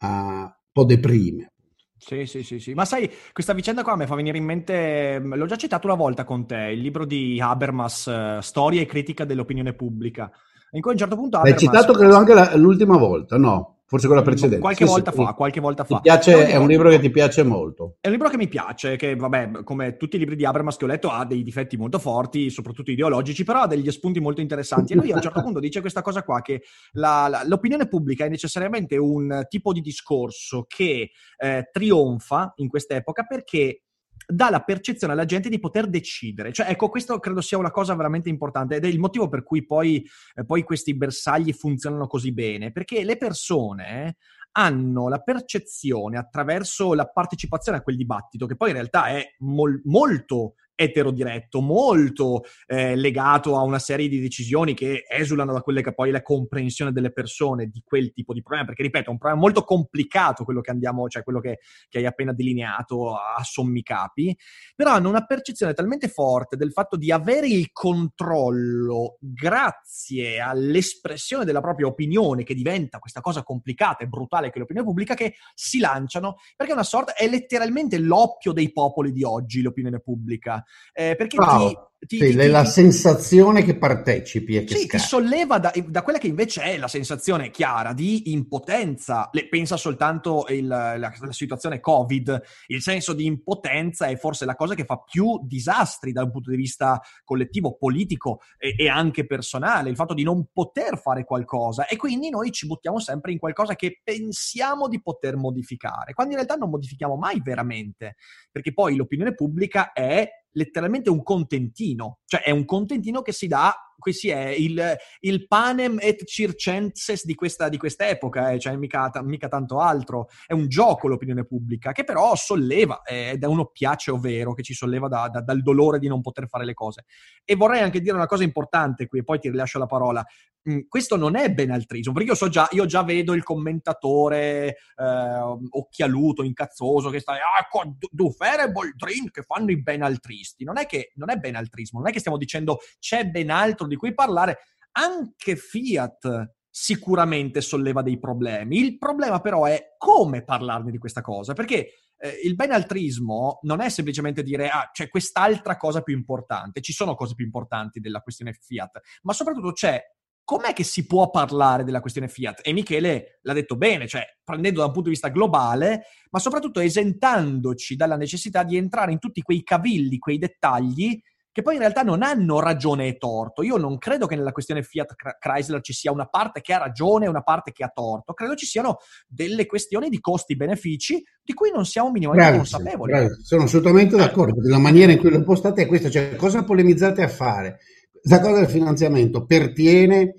uh, 0.00 0.06
un 0.06 0.52
po' 0.72 0.84
deprime. 0.84 1.52
Sì, 1.98 2.24
sì, 2.24 2.42
sì, 2.42 2.58
sì, 2.58 2.72
ma 2.72 2.86
sai, 2.86 3.10
questa 3.34 3.52
vicenda 3.52 3.82
qua 3.82 3.94
mi 3.94 4.06
fa 4.06 4.14
venire 4.14 4.38
in 4.38 4.44
mente, 4.44 5.20
l'ho 5.22 5.44
già 5.44 5.56
citato 5.56 5.86
una 5.86 5.96
volta 5.96 6.24
con 6.24 6.46
te, 6.46 6.70
il 6.72 6.80
libro 6.80 7.04
di 7.04 7.38
Habermas, 7.38 8.06
uh, 8.06 8.40
Storia 8.40 8.80
e 8.80 8.86
critica 8.86 9.26
dell'opinione 9.26 9.74
pubblica 9.74 10.32
in 10.70 10.80
cui 10.80 10.90
a 10.90 10.94
un 10.94 10.98
certo 10.98 11.16
punto 11.16 11.36
Habermas... 11.36 11.60
Hai 11.60 11.68
citato 11.68 11.92
credo 11.92 12.16
anche 12.16 12.32
la, 12.32 12.56
l'ultima 12.56 12.96
volta, 12.96 13.36
no? 13.36 13.79
Forse 13.90 14.06
quella 14.06 14.22
precedente. 14.22 14.60
Qualche 14.60 14.86
sì, 14.86 14.90
volta 14.92 15.10
sì. 15.10 15.16
fa, 15.16 15.32
qualche 15.32 15.58
volta 15.58 15.82
fa. 15.82 15.98
Piace, 15.98 16.46
è 16.46 16.54
un 16.54 16.68
libro 16.68 16.90
che 16.90 17.00
ti 17.00 17.10
piace 17.10 17.42
molto. 17.42 17.96
È 18.00 18.06
un 18.06 18.12
libro 18.12 18.28
che 18.28 18.36
mi 18.36 18.46
piace, 18.46 18.94
che 18.94 19.16
vabbè, 19.16 19.64
come 19.64 19.96
tutti 19.96 20.14
i 20.14 20.18
libri 20.20 20.36
di 20.36 20.44
Habermas 20.44 20.76
che 20.76 20.84
ho 20.84 20.86
letto, 20.86 21.10
ha 21.10 21.24
dei 21.24 21.42
difetti 21.42 21.76
molto 21.76 21.98
forti, 21.98 22.50
soprattutto 22.50 22.92
ideologici, 22.92 23.42
però 23.42 23.62
ha 23.62 23.66
degli 23.66 23.90
spunti 23.90 24.20
molto 24.20 24.40
interessanti. 24.40 24.92
E 24.92 24.96
lui 24.96 25.10
a 25.10 25.16
un 25.16 25.22
certo 25.22 25.42
punto 25.42 25.58
dice 25.58 25.80
questa 25.80 26.02
cosa 26.02 26.22
qua, 26.22 26.40
che 26.40 26.62
la, 26.92 27.26
la, 27.28 27.42
l'opinione 27.44 27.88
pubblica 27.88 28.24
è 28.24 28.28
necessariamente 28.28 28.96
un 28.96 29.44
tipo 29.48 29.72
di 29.72 29.80
discorso 29.80 30.66
che 30.68 31.10
eh, 31.36 31.68
trionfa 31.72 32.52
in 32.58 32.68
quest'epoca 32.68 33.24
perché 33.24 33.86
dà 34.30 34.50
la 34.50 34.60
percezione 34.60 35.12
alla 35.12 35.24
gente 35.24 35.48
di 35.48 35.58
poter 35.58 35.88
decidere. 35.88 36.52
Cioè, 36.52 36.70
ecco, 36.70 36.88
questo 36.88 37.18
credo 37.18 37.40
sia 37.40 37.58
una 37.58 37.70
cosa 37.70 37.94
veramente 37.94 38.28
importante 38.28 38.76
ed 38.76 38.84
è 38.84 38.88
il 38.88 38.98
motivo 38.98 39.28
per 39.28 39.42
cui 39.42 39.64
poi, 39.64 40.06
eh, 40.34 40.44
poi 40.44 40.62
questi 40.62 40.96
bersagli 40.96 41.52
funzionano 41.52 42.06
così 42.06 42.32
bene, 42.32 42.72
perché 42.72 43.04
le 43.04 43.16
persone 43.16 44.16
hanno 44.52 45.08
la 45.08 45.20
percezione 45.20 46.18
attraverso 46.18 46.94
la 46.94 47.06
partecipazione 47.06 47.78
a 47.78 47.82
quel 47.82 47.96
dibattito, 47.96 48.46
che 48.46 48.56
poi 48.56 48.70
in 48.70 48.74
realtà 48.74 49.06
è 49.06 49.34
mol- 49.38 49.80
molto 49.84 50.54
eterodiretto, 50.80 51.60
molto 51.60 52.44
eh, 52.66 52.96
legato 52.96 53.58
a 53.58 53.62
una 53.62 53.78
serie 53.78 54.08
di 54.08 54.18
decisioni 54.18 54.72
che 54.72 55.04
esulano 55.06 55.52
da 55.52 55.60
quelle 55.60 55.82
che 55.82 55.92
poi 55.92 56.08
è 56.08 56.12
la 56.12 56.22
comprensione 56.22 56.90
delle 56.90 57.12
persone 57.12 57.66
di 57.66 57.82
quel 57.84 58.14
tipo 58.14 58.32
di 58.32 58.40
problema, 58.40 58.64
perché 58.64 58.82
ripeto, 58.84 59.08
è 59.08 59.12
un 59.12 59.18
problema 59.18 59.42
molto 59.42 59.62
complicato 59.62 60.44
quello 60.44 60.62
che 60.62 60.70
andiamo, 60.70 61.06
cioè 61.08 61.22
quello 61.22 61.40
che, 61.40 61.58
che 61.88 61.98
hai 61.98 62.06
appena 62.06 62.32
delineato 62.32 63.14
a 63.14 63.42
sommi 63.42 63.82
capi, 63.82 64.34
però 64.74 64.92
hanno 64.92 65.10
una 65.10 65.26
percezione 65.26 65.74
talmente 65.74 66.08
forte 66.08 66.56
del 66.56 66.72
fatto 66.72 66.96
di 66.96 67.12
avere 67.12 67.46
il 67.46 67.72
controllo 67.72 69.18
grazie 69.20 70.40
all'espressione 70.40 71.44
della 71.44 71.60
propria 71.60 71.88
opinione, 71.88 72.42
che 72.42 72.54
diventa 72.54 72.98
questa 72.98 73.20
cosa 73.20 73.42
complicata 73.42 74.02
e 74.02 74.08
brutale 74.08 74.50
che 74.50 74.58
l'opinione 74.58 74.88
pubblica, 74.88 75.12
che 75.12 75.34
si 75.54 75.78
lanciano, 75.78 76.36
perché 76.56 76.72
è 76.72 76.74
una 76.74 76.84
sorta, 76.84 77.14
è 77.14 77.28
letteralmente 77.28 77.98
l'oppio 77.98 78.52
dei 78.52 78.72
popoli 78.72 79.12
di 79.12 79.24
oggi 79.24 79.60
l'opinione 79.60 80.00
pubblica. 80.00 80.64
Eh, 80.92 81.14
perché 81.16 81.36
wow. 81.38 81.68
ti, 81.68 81.76
ti, 82.06 82.18
sì, 82.18 82.36
ti, 82.36 82.46
la 82.48 82.64
sensazione 82.64 83.62
che 83.62 83.76
partecipi 83.76 84.56
e 84.56 84.64
che 84.64 84.74
sì, 84.74 84.86
ti 84.86 84.98
solleva 84.98 85.58
da, 85.58 85.72
da, 85.86 86.02
quella 86.02 86.18
che 86.18 86.26
invece 86.26 86.62
è 86.62 86.78
la 86.78 86.88
sensazione 86.88 87.50
chiara 87.50 87.92
di 87.92 88.32
impotenza. 88.32 89.28
Le, 89.32 89.48
pensa 89.48 89.76
soltanto 89.76 90.46
il, 90.48 90.66
la, 90.66 90.96
la, 90.96 91.12
situazione 91.30 91.78
Covid, 91.78 92.42
il 92.68 92.80
senso 92.80 93.12
di 93.12 93.26
impotenza 93.26 94.06
è 94.06 94.16
forse 94.16 94.44
la 94.44 94.56
cosa 94.56 94.74
che 94.74 94.84
fa 94.84 94.98
più 94.98 95.40
disastri 95.46 96.12
dal 96.12 96.30
punto 96.30 96.50
di 96.50 96.56
vista 96.56 97.00
collettivo, 97.22 97.76
politico 97.76 98.40
e, 98.58 98.74
e 98.76 98.88
anche 98.88 99.26
personale, 99.26 99.90
il 99.90 99.96
fatto 99.96 100.14
di 100.14 100.22
non 100.22 100.46
poter 100.52 100.98
fare 100.98 101.24
qualcosa 101.24 101.86
e 101.86 101.96
quindi 101.96 102.30
noi 102.30 102.50
ci 102.50 102.66
buttiamo 102.66 102.98
sempre 102.98 103.32
in 103.32 103.38
qualcosa 103.38 103.74
che 103.74 104.00
pensiamo 104.02 104.88
di 104.88 105.02
poter 105.02 105.36
modificare, 105.36 106.14
quando 106.14 106.32
in 106.32 106.38
realtà 106.38 106.56
non 106.56 106.70
modifichiamo 106.70 107.16
mai 107.16 107.40
veramente, 107.42 108.16
perché 108.50 108.72
poi 108.72 108.96
l'opinione 108.96 109.34
pubblica 109.34 109.92
è 109.92 110.28
letteralmente 110.52 111.10
un 111.10 111.22
contentino, 111.22 112.18
cioè 112.24 112.42
è 112.42 112.50
un 112.50 112.64
contentino 112.64 113.22
che 113.22 113.32
si 113.32 113.46
dà, 113.46 113.74
qui 114.00 114.12
è 114.30 114.48
il, 114.48 114.96
il 115.20 115.46
panem 115.46 115.98
et 116.00 116.24
circenses 116.24 117.24
di 117.24 117.36
questa, 117.36 117.68
di 117.68 117.78
questa 117.78 118.08
epoca, 118.08 118.50
eh, 118.50 118.58
cioè 118.58 118.74
mica, 118.74 119.10
mica, 119.22 119.46
tanto 119.46 119.78
altro, 119.78 120.26
è 120.46 120.52
un 120.52 120.66
gioco 120.66 121.06
l'opinione 121.06 121.44
pubblica 121.44 121.92
che 121.92 122.02
però 122.02 122.34
solleva, 122.34 123.02
eh, 123.02 123.30
ed 123.30 123.44
è 123.44 123.46
uno 123.46 123.66
piace 123.66 124.10
ovvero 124.10 124.54
che 124.54 124.64
ci 124.64 124.74
solleva 124.74 125.06
da, 125.06 125.28
da, 125.28 125.40
dal 125.40 125.62
dolore 125.62 126.00
di 126.00 126.08
non 126.08 126.20
poter 126.20 126.48
fare 126.48 126.64
le 126.64 126.74
cose. 126.74 127.04
E 127.44 127.54
vorrei 127.54 127.80
anche 127.80 128.00
dire 128.00 128.16
una 128.16 128.26
cosa 128.26 128.42
importante 128.42 129.06
qui, 129.06 129.20
e 129.20 129.24
poi 129.24 129.38
ti 129.38 129.48
rilascio 129.48 129.78
la 129.78 129.86
parola, 129.86 130.26
Mm, 130.68 130.80
questo 130.88 131.16
non 131.16 131.36
è 131.36 131.50
benaltrismo, 131.50 132.12
perché 132.12 132.28
io 132.28 132.34
so 132.34 132.50
già, 132.50 132.68
io 132.72 132.84
già 132.84 133.02
vedo 133.02 133.32
il 133.32 133.42
commentatore 133.42 134.76
eh, 134.94 135.56
occhialuto, 135.70 136.42
incazzoso, 136.42 137.08
che 137.08 137.20
sta, 137.20 137.32
ah, 137.32 137.62
ecco, 137.62 137.96
Dufer 138.10 138.60
e 138.60 138.70
Boldrin 138.70 139.30
che 139.30 139.42
fanno 139.42 139.70
i 139.70 139.80
benaltristi. 139.80 140.64
Non 140.64 140.76
è 140.76 140.84
che, 140.84 141.12
non 141.14 141.30
è 141.30 141.36
benaltrismo, 141.36 142.00
non 142.00 142.08
è 142.08 142.12
che 142.12 142.18
stiamo 142.18 142.36
dicendo 142.36 142.78
c'è 142.98 143.24
ben 143.24 143.48
altro 143.48 143.86
di 143.90 143.96
cui 143.96 144.14
parlare. 144.14 144.58
Anche 144.92 145.56
Fiat 145.56 146.54
sicuramente 146.70 147.60
solleva 147.60 148.00
dei 148.00 148.18
problemi. 148.18 148.78
Il 148.78 148.96
problema 148.96 149.40
però 149.40 149.64
è 149.64 149.94
come 149.98 150.44
parlarne 150.44 150.90
di 150.90 150.98
questa 150.98 151.20
cosa, 151.20 151.52
perché 151.52 151.92
eh, 152.16 152.40
il 152.44 152.54
benaltrismo 152.54 153.58
non 153.62 153.80
è 153.80 153.88
semplicemente 153.88 154.42
dire 154.42 154.68
ah, 154.68 154.88
c'è 154.92 155.08
quest'altra 155.08 155.76
cosa 155.76 156.02
più 156.02 156.14
importante, 156.14 156.80
ci 156.80 156.92
sono 156.92 157.14
cose 157.14 157.34
più 157.34 157.44
importanti 157.44 157.98
della 157.98 158.20
questione 158.20 158.52
Fiat, 158.52 159.00
ma 159.22 159.32
soprattutto 159.32 159.72
c'è 159.72 160.00
com'è 160.44 160.72
che 160.72 160.84
si 160.84 161.06
può 161.06 161.30
parlare 161.30 161.84
della 161.84 162.00
questione 162.00 162.28
Fiat? 162.28 162.60
E 162.62 162.72
Michele 162.72 163.38
l'ha 163.42 163.52
detto 163.52 163.76
bene, 163.76 164.06
cioè 164.06 164.24
prendendo 164.44 164.80
da 164.80 164.86
un 164.86 164.92
punto 164.92 165.08
di 165.08 165.14
vista 165.14 165.28
globale, 165.28 166.04
ma 166.30 166.38
soprattutto 166.38 166.80
esentandoci 166.80 167.96
dalla 167.96 168.16
necessità 168.16 168.62
di 168.64 168.76
entrare 168.76 169.12
in 169.12 169.18
tutti 169.18 169.42
quei 169.42 169.62
cavilli, 169.62 170.18
quei 170.18 170.38
dettagli 170.38 171.20
che 171.52 171.62
poi 171.62 171.74
in 171.74 171.80
realtà 171.80 172.02
non 172.02 172.22
hanno 172.22 172.60
ragione 172.60 173.08
e 173.08 173.16
torto. 173.16 173.62
Io 173.62 173.76
non 173.76 173.98
credo 173.98 174.26
che 174.26 174.36
nella 174.36 174.52
questione 174.52 174.82
Fiat 174.82 175.14
Chrysler 175.38 175.80
ci 175.80 175.92
sia 175.92 176.12
una 176.12 176.26
parte 176.26 176.60
che 176.60 176.72
ha 176.72 176.78
ragione 176.78 177.24
e 177.24 177.28
una 177.28 177.42
parte 177.42 177.72
che 177.72 177.82
ha 177.82 177.90
torto. 177.92 178.34
Credo 178.34 178.54
ci 178.54 178.66
siano 178.66 178.98
delle 179.26 179.66
questioni 179.66 180.08
di 180.08 180.20
costi-benefici 180.20 181.22
di 181.42 181.52
cui 181.52 181.70
non 181.72 181.84
siamo 181.84 182.10
minimamente 182.10 182.50
bravissimo, 182.50 182.78
consapevoli. 182.78 183.12
Bravissimo. 183.12 183.44
Sono 183.44 183.62
assolutamente 183.64 184.16
d'accordo. 184.16 184.60
La 184.62 184.78
maniera 184.78 185.12
in 185.12 185.18
cui 185.18 185.30
lo 185.30 185.36
impostate 185.36 185.82
è 185.82 185.86
questa, 185.86 186.08
cioè 186.08 186.36
cosa 186.36 186.64
polemizzate 186.64 187.22
a 187.22 187.28
fare? 187.28 187.80
La 188.24 188.40
cosa 188.40 188.60
del 188.60 188.68
finanziamento 188.68 189.44
pertiene 189.44 190.34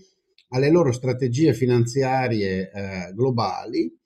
alle 0.50 0.70
loro 0.70 0.92
strategie 0.92 1.54
finanziarie 1.54 2.72
eh, 2.72 3.12
globali 3.14 3.98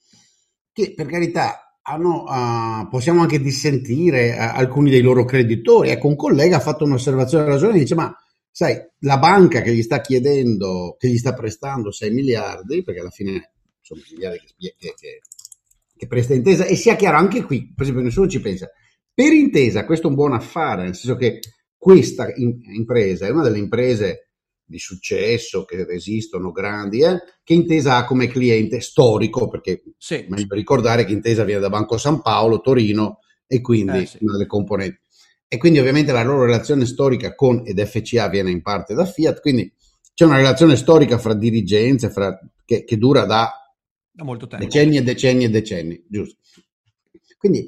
che 0.71 0.93
per 0.93 1.07
carità 1.07 1.64
hanno, 1.87 2.23
uh, 2.23 2.87
possiamo 2.89 3.21
anche 3.21 3.39
dissentire 3.39 4.31
uh, 4.31 4.57
alcuni 4.57 4.89
dei 4.89 5.01
loro 5.01 5.23
creditori. 5.25 5.89
Ecco, 5.89 6.07
un 6.07 6.15
collega 6.15 6.57
ha 6.57 6.61
fatto 6.61 6.83
un'osservazione 6.83 7.45
ragionevole, 7.45 7.79
dice 7.79 7.95
ma 7.95 8.15
sai, 8.49 8.79
la 8.99 9.17
banca 9.17 9.61
che 9.61 9.73
gli 9.73 9.81
sta 9.81 10.01
chiedendo, 10.01 10.95
che 10.97 11.09
gli 11.09 11.17
sta 11.17 11.33
prestando 11.33 11.91
6 11.91 12.11
miliardi, 12.11 12.83
perché 12.83 13.01
alla 13.01 13.09
fine 13.09 13.51
sono 13.81 14.01
miliardi 14.09 14.39
che, 14.57 14.75
che, 14.77 14.93
che, 14.97 15.21
che 15.95 16.07
presta 16.07 16.33
intesa, 16.33 16.65
e 16.65 16.75
sia 16.75 16.95
chiaro 16.95 17.17
anche 17.17 17.43
qui, 17.43 17.71
per 17.73 17.83
esempio 17.83 18.03
nessuno 18.03 18.27
ci 18.27 18.39
pensa, 18.39 18.69
per 19.13 19.33
intesa 19.33 19.85
questo 19.85 20.07
è 20.07 20.09
un 20.09 20.15
buon 20.15 20.33
affare, 20.33 20.83
nel 20.83 20.95
senso 20.95 21.15
che 21.17 21.39
questa 21.77 22.33
in, 22.33 22.61
impresa 22.73 23.27
è 23.27 23.29
una 23.29 23.43
delle 23.43 23.59
imprese 23.59 24.29
di 24.65 24.79
successo 24.79 25.63
che 25.63 25.85
esistono 25.89 26.51
grandi, 26.51 27.01
eh, 27.01 27.21
che 27.43 27.53
Intesa 27.53 27.97
ha 27.97 28.05
come 28.05 28.27
cliente 28.27 28.81
storico, 28.81 29.47
perché 29.47 29.83
sì. 29.97 30.25
meglio 30.27 30.55
ricordare 30.55 31.05
che 31.05 31.13
Intesa 31.13 31.43
viene 31.43 31.61
da 31.61 31.69
Banco 31.69 31.97
San 31.97 32.21
Paolo, 32.21 32.61
Torino 32.61 33.19
e 33.47 33.61
quindi 33.61 33.99
eh, 33.99 34.05
sì. 34.05 34.17
una 34.21 34.33
delle 34.33 34.47
componenti. 34.47 34.99
E 35.47 35.57
quindi 35.57 35.79
ovviamente 35.79 36.11
la 36.11 36.23
loro 36.23 36.45
relazione 36.45 36.85
storica 36.85 37.35
con 37.35 37.61
ed 37.65 37.81
FCA 37.83 38.27
viene 38.27 38.49
in 38.49 38.61
parte 38.61 38.95
da 38.95 39.05
Fiat, 39.05 39.39
quindi 39.39 39.71
c'è 40.13 40.25
una 40.25 40.37
relazione 40.37 40.75
storica 40.75 41.17
fra 41.17 41.33
dirigenze 41.33 42.09
fra, 42.09 42.37
che, 42.65 42.83
che, 42.83 42.97
dura 42.97 43.25
da, 43.25 43.51
da 44.11 44.57
decenni 44.57 44.97
e 44.97 45.03
decenni 45.03 45.43
e 45.43 45.49
decenni, 45.49 46.03
giusto? 46.07 46.39
Quindi 47.37 47.67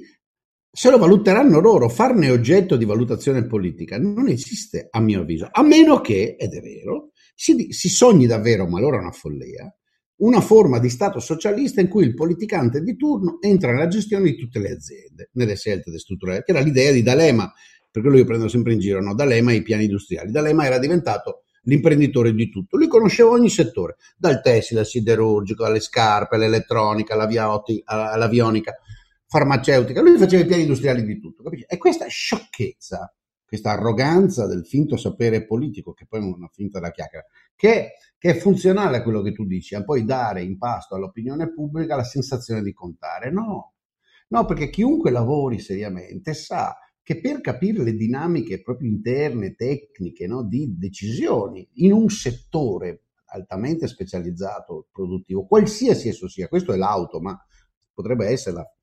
se 0.71 0.89
lo 0.89 0.97
valuteranno 0.97 1.59
loro, 1.59 1.89
farne 1.89 2.29
oggetto 2.29 2.75
di 2.75 2.85
valutazione 2.85 3.45
politica 3.45 3.97
non 3.97 4.27
esiste 4.27 4.87
a 4.89 4.99
mio 4.99 5.21
avviso, 5.21 5.47
a 5.51 5.63
meno 5.63 6.01
che, 6.01 6.35
ed 6.37 6.53
è 6.53 6.61
vero, 6.61 7.11
si, 7.33 7.67
si 7.71 7.89
sogni 7.89 8.25
davvero, 8.25 8.67
ma 8.67 8.77
allora 8.77 8.97
è 8.97 9.01
una 9.01 9.11
follia, 9.11 9.71
una 10.17 10.41
forma 10.41 10.79
di 10.79 10.89
Stato 10.89 11.19
socialista 11.19 11.81
in 11.81 11.87
cui 11.87 12.03
il 12.03 12.15
politicante 12.15 12.81
di 12.81 12.95
turno 12.95 13.37
entra 13.39 13.71
nella 13.71 13.87
gestione 13.87 14.23
di 14.23 14.35
tutte 14.35 14.59
le 14.59 14.71
aziende, 14.71 15.29
nelle 15.33 15.55
scelte 15.55 15.95
strutturali, 15.97 16.41
che 16.43 16.51
era 16.51 16.61
l'idea 16.61 16.91
di 16.91 17.03
D'Alema, 17.03 17.51
per 17.91 18.01
quello 18.01 18.17
io 18.17 18.25
prendo 18.25 18.47
sempre 18.47 18.73
in 18.73 18.79
giro, 18.79 19.01
no? 19.01 19.13
D'Alema 19.13 19.51
e 19.51 19.55
i 19.55 19.61
piani 19.61 19.85
industriali. 19.85 20.31
D'Alema 20.31 20.65
era 20.65 20.79
diventato 20.79 21.43
l'imprenditore 21.63 22.33
di 22.33 22.49
tutto, 22.49 22.77
lui 22.77 22.87
conosceva 22.87 23.29
ogni 23.29 23.49
settore, 23.49 23.97
dal 24.17 24.41
tessile 24.41 24.79
al 24.81 24.85
siderurgico, 24.85 25.65
alle 25.65 25.81
scarpe, 25.81 26.35
all'elettronica, 26.35 27.13
all'avionica, 27.13 28.75
farmaceutica, 29.27 30.01
lui 30.01 30.17
faceva 30.17 30.43
i 30.43 30.45
piani 30.45 30.63
industriali 30.63 31.03
di 31.03 31.19
tutto, 31.19 31.43
capisci? 31.43 31.65
E 31.67 31.77
questa 31.77 32.07
sciocchezza, 32.07 33.13
questa 33.45 33.71
arroganza 33.71 34.47
del 34.47 34.65
finto 34.65 34.97
sapere 34.97 35.45
politico, 35.45 35.93
che 35.93 36.05
poi 36.07 36.21
è 36.21 36.23
una 36.23 36.49
finta 36.51 36.79
da 36.79 36.91
chiacchiera, 36.91 37.25
che, 37.55 37.91
che, 38.17 38.29
è 38.29 38.35
funzionale 38.35 38.97
a 38.97 39.03
quello 39.03 39.21
che 39.21 39.33
tu 39.33 39.45
dici, 39.45 39.75
a 39.75 39.83
poi 39.83 40.05
dare 40.05 40.43
in 40.43 40.57
pasto 40.57 40.95
all'opinione 40.95 41.51
pubblica 41.51 41.95
la 41.95 42.03
sensazione 42.03 42.61
di 42.61 42.73
contare. 42.73 43.31
No, 43.31 43.73
no, 44.29 44.45
perché 44.45 44.69
chiunque 44.69 45.11
lavori 45.11 45.59
seriamente 45.59 46.33
sa 46.33 46.75
che 47.03 47.21
per 47.21 47.39
capire 47.39 47.83
le 47.83 47.93
dinamiche 47.93 48.61
proprio 48.61 48.89
interne, 48.89 49.55
tecniche, 49.55 50.27
no, 50.27 50.43
di 50.43 50.75
decisioni 50.77 51.65
in 51.75 51.93
un 51.93 52.09
settore 52.09 53.03
altamente 53.27 53.87
specializzato, 53.87 54.87
produttivo, 54.91 55.45
qualsiasi 55.45 56.09
esso 56.09 56.27
sia, 56.27 56.47
questo 56.47 56.73
è 56.73 56.77
l'auto, 56.77 57.21
ma 57.21 57.37
potrebbe 57.93 58.27
essere 58.27 58.57
la 58.57 58.76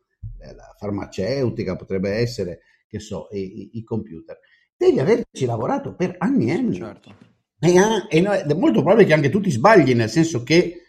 la 0.52 0.74
farmaceutica, 0.78 1.76
potrebbe 1.76 2.10
essere, 2.10 2.60
che 2.86 2.98
so, 2.98 3.28
i, 3.32 3.70
i 3.74 3.82
computer. 3.82 4.38
Devi 4.76 4.98
averci 4.98 5.44
lavorato 5.46 5.94
per 5.94 6.16
anni 6.18 6.50
e 6.50 6.52
anni. 6.52 6.76
Certo. 6.76 7.14
E, 7.58 7.76
e 8.10 8.22
è 8.22 8.54
molto 8.54 8.82
probabile 8.82 9.06
che 9.06 9.14
anche 9.14 9.30
tu 9.30 9.40
ti 9.40 9.50
sbagli, 9.50 9.94
nel 9.94 10.10
senso 10.10 10.42
che 10.42 10.80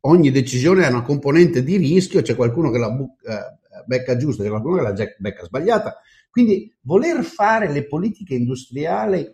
ogni 0.00 0.30
decisione 0.30 0.86
ha 0.86 0.88
una 0.88 1.02
componente 1.02 1.62
di 1.62 1.76
rischio, 1.76 2.22
c'è 2.22 2.34
qualcuno 2.36 2.70
che 2.70 2.78
la 2.78 2.90
bu- 2.90 3.16
eh, 3.22 3.84
becca 3.84 4.16
giusta, 4.16 4.42
c'è 4.42 4.48
qualcuno 4.48 4.76
che 4.76 4.82
la 4.82 4.94
becca 5.18 5.44
sbagliata. 5.44 6.00
Quindi 6.30 6.74
voler 6.82 7.24
fare 7.24 7.70
le 7.72 7.86
politiche 7.86 8.34
industriali 8.34 9.26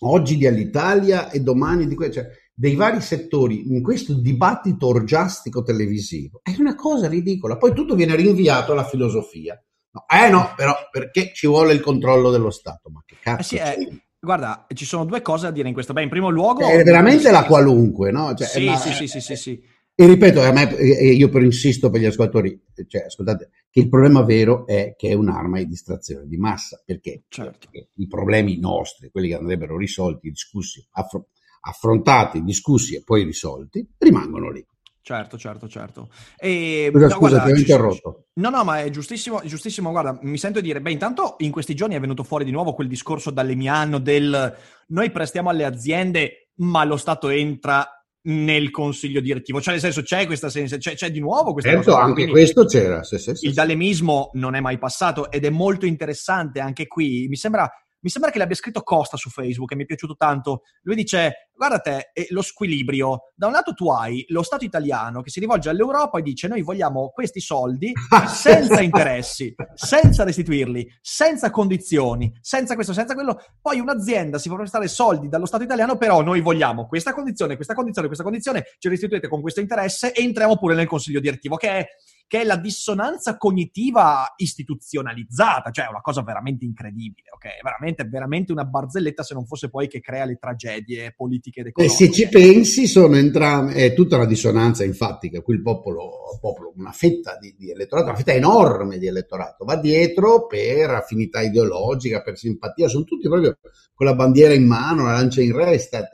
oggi 0.00 0.36
di 0.36 0.46
all'Italia 0.46 1.30
e 1.30 1.40
domani 1.40 1.86
di 1.86 1.94
que- 1.94 2.10
cioè, 2.10 2.26
dei 2.54 2.76
vari 2.76 3.00
settori 3.00 3.72
in 3.72 3.82
questo 3.82 4.14
dibattito 4.14 4.86
orgiastico 4.86 5.62
televisivo 5.62 6.40
è 6.42 6.54
una 6.58 6.76
cosa 6.76 7.08
ridicola. 7.08 7.56
Poi 7.56 7.74
tutto 7.74 7.94
viene 7.96 8.14
rinviato 8.14 8.72
alla 8.72 8.84
filosofia. 8.84 9.60
No, 9.90 10.04
eh 10.08 10.28
no, 10.28 10.54
però 10.56 10.74
perché 10.90 11.32
ci 11.34 11.46
vuole 11.46 11.72
il 11.72 11.80
controllo 11.80 12.30
dello 12.30 12.50
Stato? 12.50 12.90
Ma 12.90 13.02
che 13.04 13.16
cazzo? 13.20 13.40
Eh 13.40 13.44
sì, 13.44 13.56
eh, 13.56 14.02
guarda, 14.20 14.66
ci 14.72 14.84
sono 14.84 15.04
due 15.04 15.22
cose 15.22 15.46
da 15.46 15.52
dire 15.52 15.68
in 15.68 15.74
questo. 15.74 15.92
Beh, 15.92 16.02
in 16.02 16.08
primo 16.08 16.30
luogo... 16.30 16.66
È 16.66 16.82
veramente 16.82 17.30
la 17.30 17.44
qualunque, 17.44 18.10
no? 18.10 18.34
Cioè, 18.34 18.46
sì, 18.46 18.66
una, 18.66 18.76
sì, 18.76 18.92
sì, 18.92 19.06
sì, 19.06 19.20
sì, 19.20 19.36
sì. 19.36 19.62
E 19.96 20.06
ripeto, 20.06 20.40
a 20.40 20.50
me, 20.50 20.64
io 20.64 21.28
però 21.28 21.44
insisto 21.44 21.88
per 21.88 22.00
gli 22.00 22.06
ascoltatori, 22.06 22.60
cioè, 22.88 23.02
ascoltate, 23.02 23.50
che 23.70 23.78
il 23.78 23.88
problema 23.88 24.22
vero 24.22 24.66
è 24.66 24.96
che 24.96 25.10
è 25.10 25.12
un'arma 25.12 25.58
di 25.58 25.68
distrazione 25.68 26.26
di 26.26 26.36
massa, 26.36 26.82
perché, 26.84 27.22
certo. 27.28 27.68
perché 27.70 27.90
i 27.94 28.08
problemi 28.08 28.58
nostri, 28.58 29.10
quelli 29.10 29.28
che 29.28 29.36
andrebbero 29.36 29.76
risolti, 29.76 30.30
discussi, 30.30 30.84
affrontati, 30.90 31.33
affrontati, 31.66 32.42
discussi 32.42 32.94
e 32.94 33.02
poi 33.02 33.24
risolti, 33.24 33.86
rimangono 33.98 34.50
lì. 34.50 34.64
Certo, 35.00 35.36
certo, 35.36 35.68
certo. 35.68 36.08
E, 36.38 36.88
scusa, 36.90 37.06
no, 37.06 37.10
scusa 37.10 37.18
guarda, 37.18 37.42
ti 37.44 37.52
ho 37.52 37.56
interrotto. 37.56 38.24
No, 38.34 38.48
no, 38.48 38.64
ma 38.64 38.80
è 38.80 38.88
giustissimo, 38.88 39.42
è 39.42 39.46
giustissimo. 39.46 39.90
Guarda, 39.90 40.18
mi 40.22 40.38
sento 40.38 40.62
dire, 40.62 40.80
beh, 40.80 40.92
intanto 40.92 41.34
in 41.40 41.50
questi 41.50 41.74
giorni 41.74 41.94
è 41.94 42.00
venuto 42.00 42.22
fuori 42.22 42.44
di 42.46 42.50
nuovo 42.50 42.72
quel 42.72 42.88
discorso 42.88 43.30
dall'Emiano 43.30 43.98
del 43.98 44.56
noi 44.88 45.10
prestiamo 45.10 45.50
alle 45.50 45.66
aziende, 45.66 46.48
ma 46.56 46.84
lo 46.84 46.96
Stato 46.96 47.28
entra 47.28 47.86
nel 48.22 48.70
consiglio 48.70 49.20
direttivo. 49.20 49.60
Cioè, 49.60 49.72
nel 49.74 49.82
senso, 49.82 50.00
c'è 50.00 50.24
questa 50.24 50.48
sensazione, 50.48 50.96
c'è, 50.96 51.06
c'è, 51.06 51.12
di 51.12 51.20
nuovo 51.20 51.52
questa 51.52 51.70
certo, 51.70 51.90
cosa. 51.90 52.02
anche 52.02 52.14
Quindi, 52.14 52.32
questo 52.32 52.64
c'era. 52.64 53.02
Sì, 53.02 53.18
sì, 53.18 53.34
sì, 53.34 53.46
il 53.46 53.52
dalemismo 53.52 54.30
non 54.34 54.54
è 54.54 54.60
mai 54.60 54.78
passato 54.78 55.30
ed 55.30 55.44
è 55.44 55.50
molto 55.50 55.84
interessante 55.84 56.60
anche 56.60 56.86
qui. 56.86 57.26
Mi 57.28 57.36
sembra 57.36 57.70
mi 58.04 58.10
sembra 58.10 58.30
che 58.30 58.36
l'abbia 58.36 58.54
scritto 58.54 58.82
Costa 58.82 59.16
su 59.16 59.30
Facebook 59.30 59.72
e 59.72 59.76
mi 59.76 59.84
è 59.84 59.86
piaciuto 59.86 60.14
tanto. 60.14 60.60
Lui 60.82 60.94
dice: 60.94 61.48
Guarda 61.54 61.78
te, 61.78 62.10
lo 62.28 62.42
squilibrio. 62.42 63.32
Da 63.34 63.46
un 63.46 63.52
lato 63.52 63.72
tu 63.72 63.88
hai 63.90 64.26
lo 64.28 64.42
Stato 64.42 64.66
italiano 64.66 65.22
che 65.22 65.30
si 65.30 65.40
rivolge 65.40 65.70
all'Europa 65.70 66.18
e 66.18 66.22
dice: 66.22 66.46
Noi 66.46 66.60
vogliamo 66.60 67.08
questi 67.08 67.40
soldi 67.40 67.92
senza 68.28 68.82
interessi, 68.82 69.54
senza 69.72 70.22
restituirli, 70.22 70.86
senza 71.00 71.50
condizioni, 71.50 72.30
senza 72.42 72.74
questo, 72.74 72.92
senza 72.92 73.14
quello. 73.14 73.40
Poi 73.58 73.80
un'azienda 73.80 74.36
si 74.36 74.48
può 74.48 74.58
prestare 74.58 74.86
soldi 74.86 75.28
dallo 75.28 75.46
Stato 75.46 75.62
italiano, 75.62 75.96
però 75.96 76.20
noi 76.20 76.42
vogliamo 76.42 76.86
questa 76.86 77.14
condizione, 77.14 77.56
questa 77.56 77.72
condizione, 77.72 78.06
questa 78.06 78.24
condizione, 78.24 78.64
ci 78.78 78.90
restituite 78.90 79.28
con 79.28 79.40
questo 79.40 79.60
interesse 79.60 80.12
e 80.12 80.22
entriamo 80.22 80.58
pure 80.58 80.74
nel 80.74 80.86
consiglio 80.86 81.20
direttivo, 81.20 81.56
che 81.56 81.68
è 81.70 81.86
che 82.26 82.40
è 82.40 82.44
la 82.44 82.56
dissonanza 82.56 83.36
cognitiva 83.36 84.32
istituzionalizzata, 84.36 85.70
cioè 85.70 85.86
è 85.86 85.88
una 85.88 86.00
cosa 86.00 86.22
veramente 86.22 86.64
incredibile, 86.64 87.28
ok? 87.34 87.62
Veramente, 87.62 88.04
veramente 88.04 88.52
una 88.52 88.64
barzelletta 88.64 89.22
se 89.22 89.34
non 89.34 89.46
fosse 89.46 89.68
poi 89.68 89.88
che 89.88 90.00
crea 90.00 90.24
le 90.24 90.36
tragedie 90.36 91.12
politiche 91.16 91.60
ed 91.60 91.66
economiche. 91.66 92.02
E 92.02 92.06
se 92.06 92.12
ci 92.12 92.28
pensi, 92.28 92.86
sono 92.86 93.16
entrambe, 93.16 93.74
è 93.74 93.94
tutta 93.94 94.16
una 94.16 94.26
dissonanza, 94.26 94.84
infatti, 94.84 95.28
che 95.28 95.42
qui 95.42 95.54
il 95.54 95.62
popolo, 95.62 96.38
popolo 96.40 96.72
una 96.76 96.92
fetta 96.92 97.36
di, 97.38 97.54
di, 97.56 97.70
elettorato, 97.70 98.08
una 98.08 98.16
fetta 98.16 98.32
enorme 98.32 98.98
di 98.98 99.06
elettorato, 99.06 99.64
va 99.64 99.76
dietro 99.76 100.46
per 100.46 100.90
affinità 100.90 101.40
ideologica, 101.40 102.22
per 102.22 102.38
simpatia, 102.38 102.88
sono 102.88 103.04
tutti 103.04 103.28
proprio 103.28 103.58
con 103.92 104.06
la 104.06 104.14
bandiera 104.14 104.54
in 104.54 104.66
mano, 104.66 105.04
la 105.04 105.12
lancia 105.12 105.42
in 105.42 105.54
resta, 105.54 106.08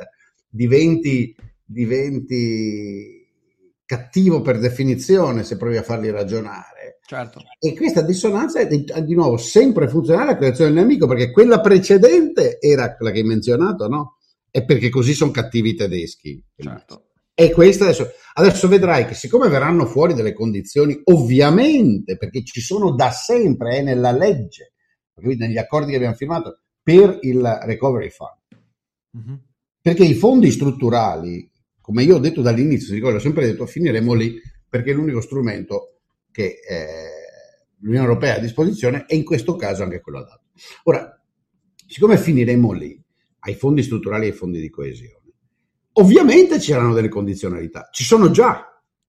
diventi, 0.49 1.35
diventi 1.65 3.20
cattivo 3.91 4.41
per 4.41 4.61
definizione 4.61 5.43
se 5.43 5.57
provi 5.57 5.77
a 5.77 5.83
farli 5.83 6.13
ragionare. 6.13 7.01
Certo. 7.05 7.43
E 7.59 7.75
questa 7.75 8.03
dissonanza 8.03 8.61
è 8.61 8.69
di, 8.69 8.85
di, 9.05 9.15
nuovo 9.15 9.37
sempre 9.37 9.89
funzionale 9.89 10.29
alla 10.29 10.39
creazione 10.39 10.71
del 10.71 10.85
nemico, 10.85 11.09
perché 11.09 11.33
quella 11.33 11.61
precedente 11.61 12.61
era 12.61 12.95
quella 12.95 13.11
che 13.11 13.19
hai 13.19 13.25
menzionato, 13.25 13.89
no? 13.89 14.19
È 14.49 14.65
perché 14.65 14.91
così 14.91 15.13
sono 15.13 15.33
cattivi 15.33 15.71
i 15.71 15.75
tedeschi. 15.75 16.41
Certo. 16.57 17.07
E 17.35 17.51
questa 17.51 17.83
adesso, 17.83 18.13
adesso 18.35 18.69
vedrai 18.69 19.07
che 19.07 19.15
siccome 19.15 19.49
verranno 19.49 19.87
fuori 19.87 20.15
delle 20.15 20.35
condizioni, 20.35 21.01
ovviamente, 21.07 22.17
perché 22.17 22.45
ci 22.45 22.61
sono 22.61 22.93
da 22.93 23.11
sempre, 23.11 23.79
è 23.79 23.83
nella 23.83 24.13
legge, 24.13 24.75
negli 25.17 25.59
accordi 25.59 25.91
che 25.91 25.97
abbiamo 25.97 26.15
firmato, 26.15 26.61
per 26.81 27.19
il 27.23 27.43
recovery 27.65 28.11
fund. 28.11 28.61
Mm-hmm. 29.19 29.39
Perché 29.83 30.05
i 30.05 30.15
fondi 30.15 30.53
strutturali 30.53 31.50
come 31.91 32.05
io 32.05 32.15
ho 32.15 32.21
detto 32.21 32.41
dall'inizio, 32.41 32.95
ricordo, 32.95 33.17
ho 33.17 33.21
sempre 33.21 33.47
detto 33.47 33.67
finiremo 33.67 34.15
lì 34.15 34.41
perché 34.69 34.93
è 34.93 34.95
l'unico 34.95 35.21
strumento 35.21 36.03
che 36.31 36.61
eh, 36.69 37.75
l'Unione 37.81 38.07
Europea 38.07 38.35
ha 38.35 38.37
a 38.37 38.41
disposizione 38.41 39.07
e 39.09 39.17
in 39.17 39.25
questo 39.25 39.57
caso 39.57 39.83
anche 39.83 40.01
quello 40.01 40.19
adatto. 40.19 40.51
Ora, 40.85 41.21
siccome 41.89 42.17
finiremo 42.17 42.71
lì, 42.71 42.97
ai 43.41 43.55
fondi 43.57 43.83
strutturali 43.83 44.27
e 44.27 44.29
ai 44.29 44.37
fondi 44.37 44.61
di 44.61 44.71
coesione, 44.71 45.33
ovviamente 45.95 46.59
c'erano 46.59 46.95
delle 46.95 47.09
condizionalità, 47.09 47.89
ci 47.91 48.05
sono 48.05 48.31
già. 48.31 48.67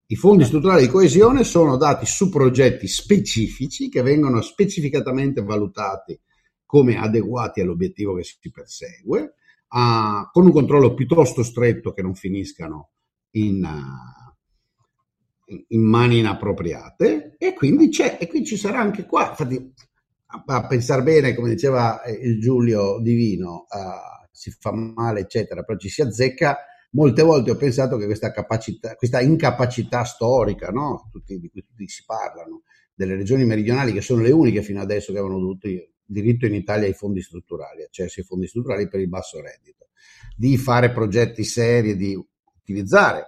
I 0.07 0.15
fondi 0.15 0.43
strutturali 0.43 0.81
di 0.81 0.91
coesione 0.91 1.43
sono 1.43 1.77
dati 1.77 2.07
su 2.07 2.29
progetti 2.29 2.87
specifici 2.87 3.89
che 3.89 4.01
vengono 4.01 4.41
specificatamente 4.41 5.43
valutati 5.43 6.19
come 6.65 6.97
adeguati 6.97 7.61
all'obiettivo 7.61 8.15
che 8.15 8.23
si 8.23 8.49
persegue, 8.51 9.35
uh, 9.71 10.29
con 10.31 10.45
un 10.45 10.51
controllo 10.51 10.93
piuttosto 10.93 11.43
stretto 11.43 11.93
che 11.93 12.01
non 12.01 12.15
finiscano 12.15 12.91
in, 13.31 13.63
uh, 13.63 15.53
in 15.67 15.81
mani 15.81 16.19
inappropriate 16.19 17.35
e 17.37 17.53
quindi 17.53 17.89
c'è, 17.89 18.17
e 18.19 18.27
qui 18.27 18.45
ci 18.45 18.57
sarà 18.57 18.79
anche 18.79 19.05
qua, 19.05 19.29
infatti 19.29 19.73
a, 20.27 20.43
a 20.45 20.67
pensare 20.67 21.03
bene, 21.03 21.33
come 21.33 21.49
diceva 21.49 22.01
eh, 22.03 22.11
il 22.11 22.39
Giulio 22.39 22.99
Divino, 22.99 23.65
uh, 23.69 24.27
si 24.31 24.51
fa 24.51 24.71
male, 24.71 25.21
eccetera, 25.21 25.63
però 25.63 25.77
ci 25.77 25.89
si 25.89 26.01
azzecca. 26.01 26.57
Molte 26.93 27.21
volte 27.21 27.51
ho 27.51 27.55
pensato 27.55 27.95
che 27.95 28.05
questa, 28.05 28.31
capacità, 28.31 28.95
questa 28.95 29.21
incapacità 29.21 30.03
storica, 30.03 30.69
no? 30.71 31.07
tutti, 31.09 31.39
di 31.39 31.49
cui 31.49 31.63
tutti 31.63 31.87
si 31.87 32.03
parlano, 32.05 32.63
delle 32.93 33.15
regioni 33.15 33.45
meridionali, 33.45 33.93
che 33.93 34.01
sono 34.01 34.21
le 34.21 34.31
uniche 34.31 34.61
fino 34.61 34.81
adesso 34.81 35.13
che 35.13 35.19
avevano 35.19 35.39
dovuto 35.39 35.67
diritto 36.11 36.45
in 36.45 36.53
Italia 36.53 36.87
ai 36.87 36.93
fondi 36.93 37.21
strutturali, 37.21 37.83
accesso 37.83 38.19
ai 38.19 38.25
fondi 38.25 38.47
strutturali 38.47 38.87
per 38.87 38.99
il 38.99 39.07
basso 39.07 39.39
reddito, 39.41 39.89
di 40.35 40.57
fare 40.57 40.91
progetti 40.91 41.43
seri, 41.43 41.95
di 41.95 42.19
utilizzare 42.59 43.25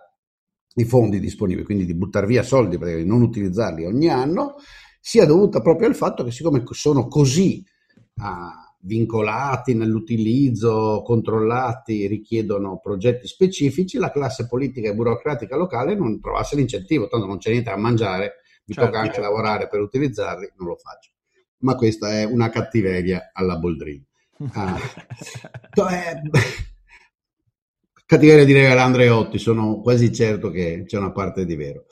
i 0.76 0.86
fondi 0.86 1.19
disponibili, 1.19 1.65
quindi 1.65 1.86
di 1.86 1.96
buttare 1.96 2.26
via 2.26 2.43
soldi 2.43 2.78
per 2.78 3.04
non 3.06 3.22
utilizzarli 3.22 3.86
ogni 3.86 4.10
anno, 4.10 4.56
sia 5.00 5.26
dovuta 5.26 5.62
proprio 5.62 5.88
al 5.88 5.96
fatto 5.96 6.24
che 6.24 6.32
siccome 6.32 6.63
sono 6.72 7.08
così 7.08 7.63
ah, 8.15 8.76
vincolati 8.80 9.76
nell'utilizzo, 9.76 11.02
controllati, 11.06 12.08
richiedono 12.08 12.80
progetti 12.80 13.28
specifici, 13.28 13.98
la 13.98 14.12
classe 14.12 14.48
politica 14.48 14.89
e 14.89 14.96
burocratica 14.96 15.56
locale 15.56 15.96
non 15.96 16.19
trovasse 16.19 16.56
l'incentivo, 16.56 17.08
tanto 17.08 17.26
non 17.26 17.38
c'è 17.38 17.52
niente 17.52 17.69
da 17.69 17.78
mangiare, 17.78 18.41
mi 18.65 18.74
certo, 18.74 18.89
tocca 18.89 19.02
anche 19.02 19.15
certo. 19.15 19.30
lavorare 19.30 19.67
per 19.67 19.80
utilizzarli, 19.80 20.54
non 20.58 20.67
lo 20.69 20.76
faccio. 20.76 21.12
Ma 21.63 21.76
questa 21.76 22.12
è 22.12 22.23
una 22.23 22.49
cattiveria 22.49 23.32
alla 23.34 23.58
Boldrini. 23.58 24.06
Ah, 24.54 24.78
eh, 25.91 26.21
cattiveria 28.06 28.43
di 28.43 28.52
Regal 28.52 28.78
Andreotti, 28.78 29.38
sono 29.38 29.80
quasi 29.80 30.12
certo 30.12 30.49
che 30.49 30.84
c'è 30.86 30.97
una 30.97 31.12
parte 31.12 31.45
di 31.45 31.56
vero. 31.56 31.86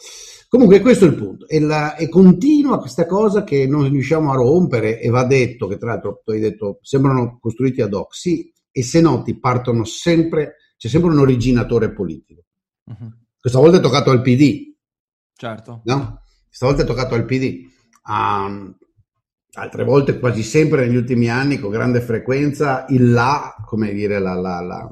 Comunque 0.49 0.81
questo 0.81 1.05
è 1.05 1.07
il 1.07 1.15
punto, 1.15 1.47
e, 1.47 1.59
la, 1.61 1.95
e, 1.95 2.09
continua 2.09 2.79
questa 2.79 3.05
cosa 3.05 3.43
che 3.45 3.65
non 3.67 3.89
riusciamo 3.89 4.31
a 4.31 4.35
rompere 4.35 4.99
e 4.99 5.09
va 5.09 5.23
detto, 5.23 5.67
che 5.67 5.77
tra 5.77 5.91
l'altro 5.91 6.21
tu 6.23 6.31
hai 6.31 6.41
detto, 6.41 6.79
sembrano 6.81 7.39
costruiti 7.39 7.81
ad 7.81 7.93
hoc, 7.93 8.13
sì, 8.13 8.51
e 8.69 8.83
se 8.83 8.99
noti 8.99 9.39
partono 9.39 9.85
sempre, 9.85 10.55
c'è 10.77 10.89
sempre 10.89 11.11
un 11.11 11.19
originatore 11.19 11.93
politico. 11.93 12.43
Uh-huh. 12.83 13.11
Questa 13.39 13.59
volta 13.59 13.77
è 13.77 13.81
toccato 13.81 14.11
al 14.11 14.21
PD. 14.21 14.75
Certo. 15.33 15.81
No? 15.85 16.21
Questa 16.47 16.65
volta 16.65 16.83
è 16.83 16.85
toccato 16.85 17.15
al 17.15 17.25
PD. 17.25 17.69
Um, 18.07 18.75
altre 19.53 19.83
volte, 19.83 20.19
quasi 20.19 20.43
sempre 20.43 20.85
negli 20.85 20.95
ultimi 20.95 21.29
anni, 21.29 21.59
con 21.59 21.71
grande 21.71 22.01
frequenza, 22.01 22.85
il 22.89 23.11
là, 23.11 23.55
come 23.65 23.91
dire, 23.93 24.19
la, 24.19 24.33
la, 24.33 24.61
la 24.61 24.89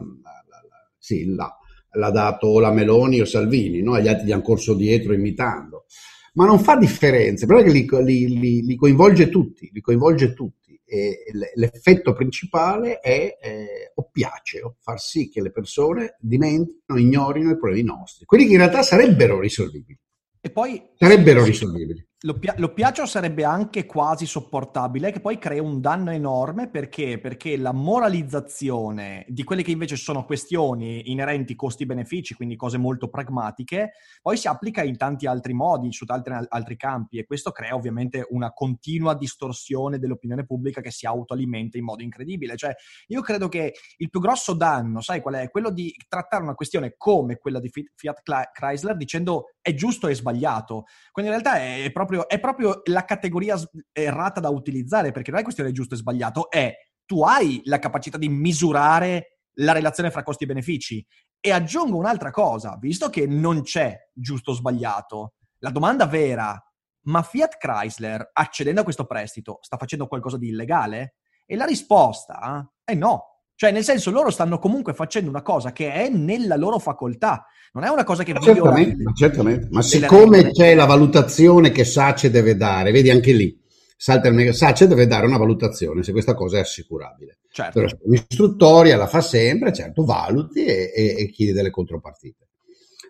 sì, 0.97 1.33
là, 1.33 1.55
l'ha 1.93 2.11
dato 2.11 2.47
o 2.47 2.59
la 2.59 2.71
Meloni 2.71 3.21
o 3.21 3.25
Salvini, 3.25 3.81
no? 3.81 3.99
gli 3.99 4.07
altri 4.07 4.27
gli 4.27 4.31
hanno 4.31 4.41
corso 4.41 4.75
dietro 4.75 5.13
imitando. 5.13 5.85
Ma 6.33 6.45
non 6.45 6.59
fa 6.59 6.77
differenza, 6.77 7.45
però 7.45 7.63
che 7.63 7.71
li, 7.71 7.87
li, 8.03 8.39
li, 8.39 8.61
li, 8.61 8.75
coinvolge 8.75 9.29
tutti, 9.29 9.69
li 9.73 9.81
coinvolge 9.81 10.33
tutti. 10.33 10.79
E 10.85 11.23
l'effetto 11.55 12.13
principale 12.13 12.99
è 12.99 13.37
eh, 13.41 13.91
oppiaceo, 13.95 14.77
far 14.79 14.99
sì 14.99 15.29
che 15.29 15.41
le 15.41 15.51
persone 15.51 16.15
dimenticano, 16.19 16.99
ignorino 16.99 17.51
i 17.51 17.57
problemi 17.57 17.83
nostri, 17.83 18.25
quelli 18.25 18.45
che 18.45 18.53
in 18.53 18.57
realtà 18.57 18.81
sarebbero 18.81 19.39
risolvibili. 19.39 19.99
E 20.41 20.49
poi 20.51 20.81
sarebbero 20.97 21.43
risolvibili. 21.43 22.07
L'oppiaccio 22.21 23.05
sarebbe 23.05 23.45
anche 23.45 23.85
quasi 23.85 24.25
sopportabile, 24.25 25.09
che 25.09 25.21
poi 25.21 25.37
crea 25.37 25.61
un 25.61 25.79
danno 25.79 26.11
enorme 26.11 26.69
perché? 26.69 27.17
perché 27.17 27.55
la 27.55 27.71
moralizzazione 27.71 29.23
di 29.29 29.45
quelle 29.45 29.63
che 29.63 29.71
invece 29.71 29.95
sono 29.95 30.25
questioni 30.25 31.11
inerenti 31.11 31.55
costi-benefici, 31.55 32.33
quindi 32.33 32.57
cose 32.57 32.77
molto 32.77 33.07
pragmatiche, 33.07 33.91
poi 34.21 34.35
si 34.35 34.49
applica 34.49 34.83
in 34.83 34.97
tanti 34.97 35.27
altri 35.27 35.53
modi, 35.53 35.93
su 35.93 36.03
altri, 36.07 36.33
altri 36.49 36.75
campi 36.75 37.19
e 37.19 37.25
questo 37.25 37.51
crea 37.51 37.73
ovviamente 37.73 38.27
una 38.31 38.51
continua 38.51 39.15
distorsione 39.15 39.97
dell'opinione 39.97 40.45
pubblica 40.45 40.81
che 40.81 40.91
si 40.91 41.05
autoalimenta 41.05 41.77
in 41.77 41.85
modo 41.85 42.03
incredibile. 42.03 42.57
Cioè, 42.57 42.75
io 43.07 43.21
credo 43.21 43.47
che 43.47 43.75
il 43.95 44.09
più 44.09 44.19
grosso 44.19 44.53
danno, 44.55 44.99
sai 44.99 45.21
qual 45.21 45.35
è? 45.35 45.49
Quello 45.49 45.71
di 45.71 45.95
trattare 46.09 46.43
una 46.43 46.55
questione 46.55 46.95
come 46.97 47.37
quella 47.37 47.61
di 47.61 47.69
Fiat 47.69 48.21
Chrysler 48.51 48.97
dicendo 48.97 49.51
è 49.61 49.73
giusto 49.73 50.09
e 50.09 50.15
sbagliato, 50.15 50.85
quando 51.13 51.31
in 51.31 51.39
realtà 51.39 51.61
è 51.61 51.89
proprio 51.93 52.07
proprio, 52.09 52.27
è 52.27 52.39
proprio 52.39 52.81
la 52.85 53.05
categoria 53.05 53.55
errata 53.91 54.39
da 54.39 54.49
utilizzare, 54.49 55.11
perché 55.11 55.31
non 55.31 55.39
è 55.39 55.43
questione 55.43 55.71
giusto 55.71 55.93
e 55.93 55.97
sbagliato, 55.97 56.49
è 56.49 56.73
tu 57.05 57.23
hai 57.23 57.61
la 57.65 57.79
capacità 57.79 58.17
di 58.17 58.29
misurare 58.29 59.39
la 59.59 59.71
relazione 59.71 60.11
fra 60.11 60.23
costi 60.23 60.43
e 60.43 60.47
benefici. 60.47 61.05
E 61.39 61.51
aggiungo 61.51 61.97
un'altra 61.97 62.31
cosa, 62.31 62.77
visto 62.79 63.09
che 63.09 63.25
non 63.27 63.61
c'è 63.61 63.95
giusto 64.13 64.51
o 64.51 64.53
sbagliato, 64.53 65.35
la 65.59 65.69
domanda 65.69 66.05
vera, 66.05 66.61
ma 67.03 67.21
Fiat 67.21 67.57
Chrysler, 67.57 68.29
accedendo 68.33 68.81
a 68.81 68.83
questo 68.83 69.05
prestito, 69.05 69.59
sta 69.61 69.77
facendo 69.77 70.07
qualcosa 70.07 70.37
di 70.37 70.49
illegale? 70.49 71.15
E 71.45 71.55
la 71.55 71.65
risposta 71.65 72.69
è 72.83 72.93
no. 72.93 73.38
Cioè, 73.59 73.73
nel 73.73 73.83
senso, 73.83 74.09
loro 74.09 74.29
stanno 74.29 74.57
comunque 74.57 74.93
facendo 74.93 75.29
una 75.29 75.41
cosa 75.41 75.73
che 75.73 75.91
è 75.91 76.07
nella 76.07 76.55
loro 76.55 76.79
facoltà, 76.79 77.45
non 77.73 77.83
è 77.83 77.89
una 77.89 78.05
cosa 78.05 78.23
che 78.23 78.33
certamente, 78.41 79.03
ma 79.03 79.11
certamente. 79.11 79.67
Ma 79.69 79.81
siccome 79.81 80.51
c'è 80.51 80.73
la 80.75 80.85
valutazione 80.85 81.69
che 81.71 81.83
Sace 81.83 82.29
deve 82.29 82.55
dare, 82.55 82.91
vedi 82.91 83.09
anche 83.09 83.33
lì, 83.33 83.61
Sace 83.97 84.87
deve 84.87 85.07
dare 85.07 85.25
una 85.25 85.35
valutazione 85.35 86.03
se 86.03 86.13
questa 86.13 86.35
cosa 86.35 86.55
è 86.55 86.61
assicurabile. 86.61 87.39
Certo. 87.51 87.85
Un'istruttoria 88.03 88.95
la 88.95 89.07
fa 89.07 89.19
sempre, 89.19 89.73
certo, 89.73 90.05
valuti 90.05 90.63
e, 90.63 90.93
e, 90.95 91.15
e 91.17 91.29
chiedi 91.29 91.51
delle 91.51 91.69
contropartite. 91.69 92.47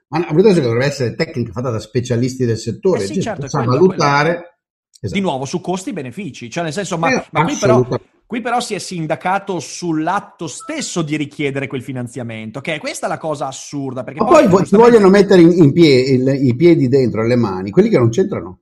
Ma 0.07 0.17
una 0.17 0.29
valutazione 0.29 0.65
dovrebbe 0.65 0.87
essere 0.87 1.13
tecnica 1.13 1.51
fatta 1.51 1.69
da 1.69 1.79
specialisti 1.79 2.45
del 2.45 2.57
settore, 2.57 3.03
eh 3.03 3.05
sì, 3.05 3.21
certo, 3.21 3.47
sa 3.47 3.61
valutare. 3.61 4.31
Quello. 4.31 4.47
Esatto. 4.99 5.13
Di 5.13 5.21
nuovo 5.21 5.45
su 5.45 5.61
costi 5.61 5.91
e 5.91 5.93
benefici, 5.93 6.49
cioè 6.49 6.63
nel 6.63 6.73
senso, 6.73 6.97
ma, 6.97 7.11
eh, 7.11 7.27
ma 7.33 7.43
qui 7.43 7.55
però 7.55 7.87
Qui 8.29 8.41
però 8.41 8.59
si 8.59 8.75
è 8.75 8.77
sindacato 8.77 9.59
sull'atto 9.59 10.45
stesso 10.45 11.01
di 11.01 11.17
richiedere 11.17 11.65
quel 11.65 11.81
finanziamento, 11.81 12.61
che 12.61 12.75
è 12.75 12.77
questa 12.77 13.07
la 13.07 13.17
cosa 13.17 13.47
assurda. 13.47 14.03
Perché 14.03 14.21
Ma 14.21 14.27
poi, 14.27 14.47
poi 14.47 14.65
ti 14.65 14.75
vogliono 14.75 15.09
mettere 15.09 15.41
in, 15.41 15.51
in 15.51 15.71
pie, 15.73 15.99
il, 16.01 16.45
i 16.45 16.55
piedi 16.55 16.87
dentro 16.87 17.25
le 17.25 17.35
mani, 17.35 17.71
quelli 17.71 17.89
che 17.89 17.97
non 17.97 18.09
c'entrano. 18.09 18.59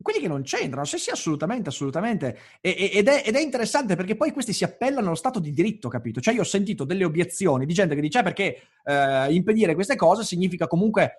Quelli 0.00 0.20
che 0.20 0.28
non 0.28 0.42
c'entrano, 0.42 0.84
sì 0.84 0.98
sì, 0.98 1.10
assolutamente, 1.10 1.68
assolutamente. 1.68 2.38
E, 2.60 2.92
ed, 2.94 3.08
è, 3.08 3.24
ed, 3.26 3.34
è, 3.34 3.40
interessante 3.40 3.96
perché 3.96 4.14
poi 4.14 4.30
questi 4.30 4.52
si 4.52 4.62
appellano 4.62 5.06
allo 5.08 5.16
Stato 5.16 5.40
di 5.40 5.50
diritto, 5.50 5.88
capito? 5.88 6.20
Cioè 6.20 6.32
io 6.32 6.42
ho 6.42 6.44
sentito 6.44 6.84
delle 6.84 7.04
obiezioni 7.04 7.66
di 7.66 7.74
gente 7.74 7.96
che 7.96 8.00
dice 8.00 8.18
ah, 8.18 8.22
perché 8.22 8.56
eh, 8.84 9.32
impedire 9.32 9.74
queste 9.74 9.96
cose 9.96 10.22
significa 10.22 10.68
comunque 10.68 11.02
eh, 11.02 11.18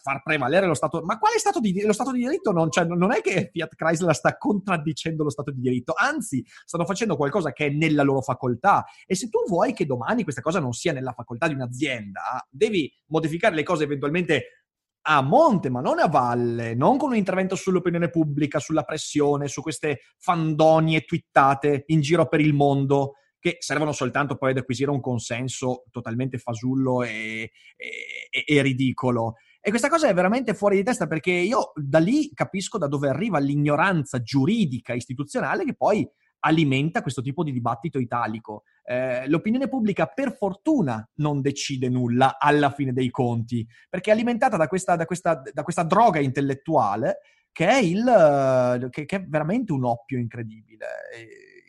far 0.00 0.22
prevalere 0.22 0.66
lo 0.66 0.74
Stato. 0.74 1.02
Ma 1.02 1.18
quale 1.18 1.38
Stato 1.38 1.60
di 1.60 1.82
lo 1.82 1.92
Stato 1.92 2.12
di 2.12 2.20
diritto? 2.20 2.52
Non, 2.52 2.70
cioè, 2.70 2.84
non 2.84 3.12
è 3.12 3.20
che 3.20 3.50
Fiat 3.52 3.74
Chrysler 3.74 4.14
sta 4.14 4.36
contraddicendo 4.36 5.24
lo 5.24 5.30
Stato 5.30 5.50
di 5.50 5.60
diritto, 5.60 5.92
anzi, 5.96 6.44
stanno 6.64 6.84
facendo 6.84 7.16
qualcosa 7.16 7.52
che 7.52 7.66
è 7.66 7.70
nella 7.70 8.02
loro 8.02 8.20
facoltà. 8.20 8.84
E 9.06 9.14
se 9.14 9.28
tu 9.28 9.40
vuoi 9.48 9.72
che 9.72 9.86
domani 9.86 10.22
questa 10.22 10.42
cosa 10.42 10.60
non 10.60 10.72
sia 10.72 10.92
nella 10.92 11.12
facoltà 11.12 11.48
di 11.48 11.54
un'azienda, 11.54 12.46
devi 12.48 12.92
modificare 13.06 13.54
le 13.54 13.62
cose 13.62 13.84
eventualmente 13.84 14.62
a 15.08 15.22
monte, 15.22 15.70
ma 15.70 15.80
non 15.80 16.00
a 16.00 16.08
valle, 16.08 16.74
non 16.74 16.98
con 16.98 17.10
un 17.10 17.16
intervento 17.16 17.54
sull'opinione 17.54 18.10
pubblica, 18.10 18.58
sulla 18.58 18.82
pressione, 18.82 19.46
su 19.46 19.62
queste 19.62 20.00
fandonie 20.18 21.04
twittate 21.04 21.84
in 21.86 22.00
giro 22.00 22.26
per 22.26 22.40
il 22.40 22.54
mondo 22.54 23.14
che 23.38 23.58
servono 23.60 23.92
soltanto 23.92 24.36
poi 24.36 24.50
ad 24.50 24.56
acquisire 24.56 24.90
un 24.90 25.00
consenso 25.00 25.84
totalmente 25.92 26.38
fasullo 26.38 27.04
e, 27.04 27.52
e, 27.76 28.44
e 28.44 28.62
ridicolo. 28.62 29.34
E 29.66 29.70
questa 29.70 29.88
cosa 29.88 30.06
è 30.06 30.14
veramente 30.14 30.54
fuori 30.54 30.76
di 30.76 30.84
testa 30.84 31.08
perché 31.08 31.32
io 31.32 31.72
da 31.74 31.98
lì 31.98 32.30
capisco 32.32 32.78
da 32.78 32.86
dove 32.86 33.08
arriva 33.08 33.40
l'ignoranza 33.40 34.22
giuridica 34.22 34.92
istituzionale 34.92 35.64
che 35.64 35.74
poi 35.74 36.08
alimenta 36.44 37.02
questo 37.02 37.20
tipo 37.20 37.42
di 37.42 37.50
dibattito 37.50 37.98
italico. 37.98 38.62
Eh, 38.84 39.28
l'opinione 39.28 39.68
pubblica 39.68 40.06
per 40.06 40.36
fortuna 40.36 41.04
non 41.14 41.40
decide 41.40 41.88
nulla 41.88 42.38
alla 42.38 42.70
fine 42.70 42.92
dei 42.92 43.10
conti, 43.10 43.66
perché 43.88 44.10
è 44.10 44.12
alimentata 44.12 44.56
da 44.56 44.68
questa, 44.68 44.94
da 44.94 45.04
questa, 45.04 45.42
da 45.52 45.64
questa 45.64 45.82
droga 45.82 46.20
intellettuale 46.20 47.18
che 47.50 47.66
è, 47.66 47.78
il, 47.78 48.86
che, 48.90 49.04
che 49.04 49.16
è 49.16 49.24
veramente 49.24 49.72
un 49.72 49.84
oppio 49.84 50.16
incredibile. 50.16 50.86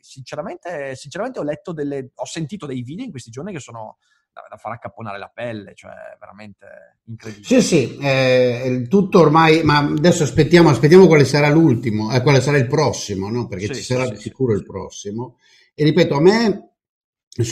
Sinceramente, 0.02 0.94
sinceramente 0.94 1.40
ho 1.40 1.44
letto 1.44 1.74
delle, 1.74 2.12
ho 2.14 2.26
sentito 2.26 2.68
dei 2.68 2.84
video 2.84 3.06
in 3.06 3.10
questi 3.10 3.32
giorni 3.32 3.52
che 3.52 3.60
sono 3.60 3.98
da, 4.38 4.48
da 4.50 4.58
far 4.58 4.74
accapponare 4.74 5.18
la 5.18 5.32
pelle, 5.34 5.74
cioè 5.74 5.94
veramente 6.20 7.00
incredibile. 7.06 7.48
Sì, 7.48 7.62
sì, 7.62 7.98
eh, 7.98 8.86
tutto 8.88 9.20
ormai, 9.20 9.64
ma 9.64 9.80
adesso 9.80 10.24
aspettiamo, 10.24 10.70
aspettiamo 10.70 11.08
quale 11.08 11.26
sarà 11.26 11.50
l'ultimo, 11.50 12.14
eh, 12.14 12.22
quale 12.22 12.40
sarà 12.40 12.58
il 12.58 12.68
prossimo, 12.68 13.30
no? 13.30 13.48
perché 13.48 13.68
sì, 13.68 13.76
ci 13.76 13.84
sarà 13.84 14.06
sì, 14.06 14.12
di 14.12 14.18
sicuro 14.18 14.54
sì. 14.54 14.60
il 14.60 14.66
prossimo. 14.66 15.38
E 15.74 15.84
ripeto, 15.84 16.16
a 16.16 16.22
me 16.22 16.70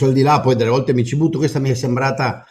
al 0.00 0.12
di 0.12 0.22
là, 0.22 0.40
poi 0.40 0.56
delle 0.56 0.70
volte 0.70 0.94
mi 0.94 1.04
ci 1.04 1.16
butto, 1.16 1.38
questa 1.38 1.58
mi 1.58 1.70
è 1.70 1.74
sembrata 1.74 2.44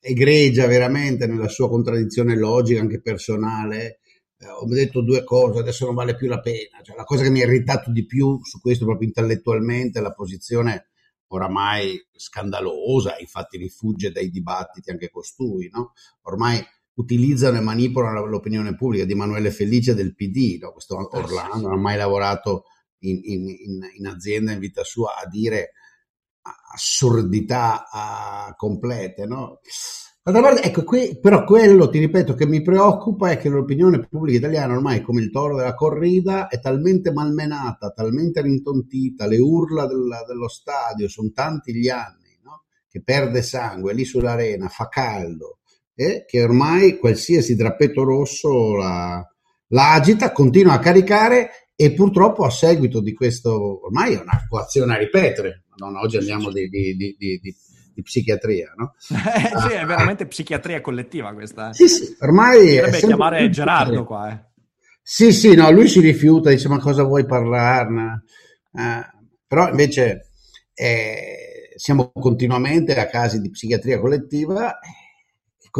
egregia 0.00 0.66
veramente 0.66 1.26
nella 1.26 1.48
sua 1.48 1.68
contraddizione 1.68 2.36
logica, 2.36 2.80
anche 2.80 3.00
personale. 3.00 4.00
Eh, 4.38 4.48
ho 4.48 4.66
detto 4.66 5.02
due 5.02 5.22
cose, 5.24 5.60
adesso 5.60 5.86
non 5.86 5.94
vale 5.94 6.16
più 6.16 6.28
la 6.28 6.40
pena. 6.40 6.80
Cioè, 6.82 6.96
la 6.96 7.04
cosa 7.04 7.22
che 7.22 7.30
mi 7.30 7.40
ha 7.40 7.44
irritato 7.44 7.90
di 7.90 8.04
più 8.04 8.38
su 8.42 8.60
questo 8.60 8.84
proprio 8.84 9.06
intellettualmente 9.08 9.98
è 9.98 10.02
la 10.02 10.12
posizione 10.12 10.86
oramai 11.34 11.98
scandalosa, 12.12 13.18
infatti 13.18 13.56
rifugge 13.56 14.10
dai 14.10 14.30
dibattiti 14.30 14.90
anche 14.90 15.10
costui, 15.10 15.68
no? 15.72 15.92
Ormai 16.22 16.64
utilizzano 16.94 17.56
e 17.56 17.60
manipolano 17.60 18.26
l'opinione 18.26 18.74
pubblica 18.74 19.04
di 19.04 19.12
Emanuele 19.12 19.50
Felice 19.50 19.94
del 19.94 20.14
PD, 20.14 20.58
no? 20.60 20.72
questo 20.72 20.98
eh, 20.98 21.18
Orlando 21.18 21.68
non 21.68 21.78
ha 21.78 21.80
mai 21.80 21.96
lavorato 21.96 22.64
in, 22.98 23.20
in, 23.22 23.48
in, 23.48 23.80
in, 23.96 24.06
azienda 24.06 24.52
in 24.52 24.58
vita 24.58 24.84
sua 24.84 25.16
a 25.16 25.26
dire 25.26 25.72
assurdità 26.74 27.88
a 27.90 28.54
complete, 28.56 29.26
no? 29.26 29.60
Parte, 30.24 30.62
ecco, 30.62 30.84
qui, 30.84 31.18
però 31.18 31.42
quello, 31.42 31.90
ti 31.90 31.98
ripeto, 31.98 32.34
che 32.34 32.46
mi 32.46 32.62
preoccupa 32.62 33.32
è 33.32 33.38
che 33.38 33.48
l'opinione 33.48 34.06
pubblica 34.06 34.38
italiana 34.38 34.72
ormai, 34.72 35.02
come 35.02 35.20
il 35.20 35.32
toro 35.32 35.56
della 35.56 35.74
corrida, 35.74 36.46
è 36.46 36.60
talmente 36.60 37.10
malmenata, 37.12 37.90
talmente 37.90 38.40
rintontita, 38.40 39.26
le 39.26 39.38
urla 39.38 39.84
della, 39.84 40.22
dello 40.24 40.46
stadio, 40.46 41.08
sono 41.08 41.32
tanti 41.34 41.74
gli 41.74 41.88
anni, 41.88 42.38
no? 42.44 42.62
che 42.88 43.02
perde 43.02 43.42
sangue 43.42 43.94
lì 43.94 44.04
sull'arena, 44.04 44.68
fa 44.68 44.86
caldo, 44.86 45.58
e 45.92 46.24
che 46.24 46.40
ormai 46.40 46.98
qualsiasi 46.98 47.56
drappetto 47.56 48.04
rosso 48.04 48.76
la, 48.76 49.28
la 49.68 49.92
agita, 49.92 50.30
continua 50.30 50.74
a 50.74 50.78
caricare 50.78 51.70
e 51.74 51.94
purtroppo 51.94 52.44
a 52.44 52.50
seguito 52.50 53.00
di 53.00 53.12
questo, 53.12 53.84
ormai 53.86 54.14
è 54.14 54.20
una 54.20 54.46
coazione 54.48 54.94
a 54.94 54.98
ripetere, 54.98 55.64
Madonna, 55.70 55.98
oggi 55.98 56.18
andiamo 56.18 56.52
di, 56.52 56.68
di, 56.68 56.94
di, 56.94 57.16
di 57.18 57.54
psichiatria, 58.00 58.72
no? 58.76 58.94
Eh, 59.10 59.58
sì, 59.58 59.74
è 59.74 59.84
veramente 59.84 60.26
psichiatria 60.26 60.80
collettiva 60.80 61.34
questa. 61.34 61.70
Eh. 61.70 61.74
Sì, 61.74 61.88
sì, 61.88 62.16
ormai... 62.20 62.76
Dovrebbe 62.76 62.98
chiamare 62.98 63.50
Gerardo 63.50 64.04
qua, 64.04 64.30
eh. 64.30 64.50
Sì, 65.02 65.32
sì, 65.32 65.54
no, 65.54 65.70
lui 65.70 65.88
si 65.88 66.00
rifiuta, 66.00 66.50
dice 66.50 66.68
ma 66.68 66.78
cosa 66.78 67.02
vuoi 67.02 67.26
parlarne? 67.26 68.24
Eh, 68.72 69.04
però 69.46 69.68
invece 69.68 70.30
eh, 70.72 71.74
siamo 71.74 72.12
continuamente 72.12 72.94
a 72.94 73.06
casi 73.06 73.40
di 73.40 73.50
psichiatria 73.50 73.98
collettiva 73.98 74.78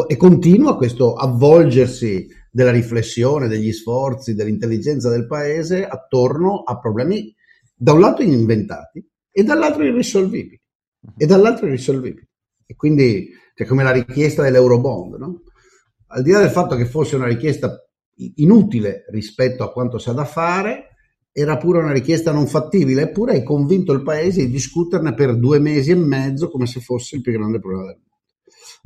e 0.07 0.17
continua 0.17 0.77
questo 0.77 1.15
avvolgersi 1.15 2.27
della 2.51 2.71
riflessione, 2.71 3.49
degli 3.49 3.73
sforzi, 3.73 4.35
dell'intelligenza 4.35 5.09
del 5.09 5.27
paese 5.27 5.87
attorno 5.87 6.63
a 6.63 6.79
problemi 6.79 7.35
da 7.75 7.93
un 7.93 8.01
lato 8.01 8.23
inventati 8.23 9.07
e 9.31 9.43
dall'altro 9.43 9.85
irrisolvibili. 9.85 10.61
E 11.17 11.27
dall'altro 11.27 11.67
irrisolvibili. 11.67 12.27
E 12.67 12.75
quindi 12.75 13.31
c'è 13.55 13.65
come 13.65 13.83
la 13.83 13.93
richiesta 13.93 14.43
dell'Eurobond, 14.43 15.15
no? 15.15 15.43
Al 16.09 16.23
di 16.23 16.31
là 16.31 16.41
del 16.41 16.51
fatto 16.51 16.77
che 16.77 16.85
fosse 16.85 17.17
una 17.17 17.27
richiesta 17.27 17.77
inutile 18.37 19.05
rispetto 19.11 19.63
a 19.63 19.73
quanto 19.73 19.99
s'ha 19.99 20.13
da 20.13 20.25
fare, 20.25 20.89
era 21.33 21.57
pure 21.57 21.79
una 21.79 21.93
richiesta 21.93 22.33
non 22.33 22.47
fattibile, 22.47 23.03
eppure 23.03 23.33
hai 23.33 23.43
convinto 23.43 23.93
il 23.93 24.03
paese 24.03 24.45
di 24.45 24.51
discuterne 24.51 25.15
per 25.15 25.39
due 25.39 25.59
mesi 25.59 25.91
e 25.91 25.97
mezzo 25.97 26.51
come 26.51 26.67
se 26.67 26.81
fosse 26.81 27.17
il 27.17 27.23
più 27.23 27.33
grande 27.33 27.59
problema 27.59 27.87
del 27.87 27.97
mondo 27.97 28.13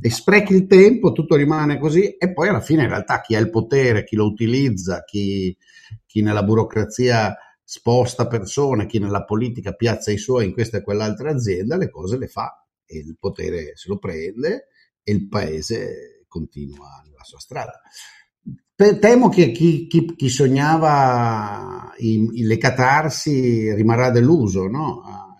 e 0.00 0.10
sprechi 0.10 0.54
il 0.54 0.66
tempo, 0.66 1.12
tutto 1.12 1.36
rimane 1.36 1.78
così 1.78 2.16
e 2.16 2.32
poi 2.32 2.48
alla 2.48 2.60
fine 2.60 2.82
in 2.82 2.88
realtà 2.88 3.20
chi 3.20 3.34
ha 3.34 3.38
il 3.38 3.50
potere, 3.50 4.04
chi 4.04 4.16
lo 4.16 4.26
utilizza, 4.26 5.02
chi, 5.04 5.56
chi 6.04 6.20
nella 6.20 6.42
burocrazia 6.42 7.34
sposta 7.68 8.28
persone, 8.28 8.86
chi 8.86 9.00
nella 9.00 9.24
politica 9.24 9.72
piazza 9.72 10.12
i 10.12 10.18
suoi 10.18 10.44
in 10.44 10.52
questa 10.52 10.76
e 10.76 10.82
quell'altra 10.82 11.32
azienda, 11.32 11.76
le 11.76 11.90
cose 11.90 12.16
le 12.16 12.28
fa 12.28 12.64
e 12.84 12.98
il 12.98 13.16
potere 13.18 13.72
se 13.74 13.88
lo 13.88 13.98
prende 13.98 14.68
e 15.02 15.12
il 15.12 15.26
paese 15.26 16.24
continua 16.28 17.02
la 17.12 17.24
sua 17.24 17.40
strada. 17.40 17.80
Temo 18.76 19.28
che 19.28 19.50
chi, 19.50 19.88
chi, 19.88 20.14
chi 20.14 20.28
sognava 20.28 21.92
i, 21.96 22.28
i, 22.34 22.42
le 22.44 22.56
catarsi 22.56 23.74
rimarrà 23.74 24.10
deluso, 24.10 24.68
no? 24.68 25.34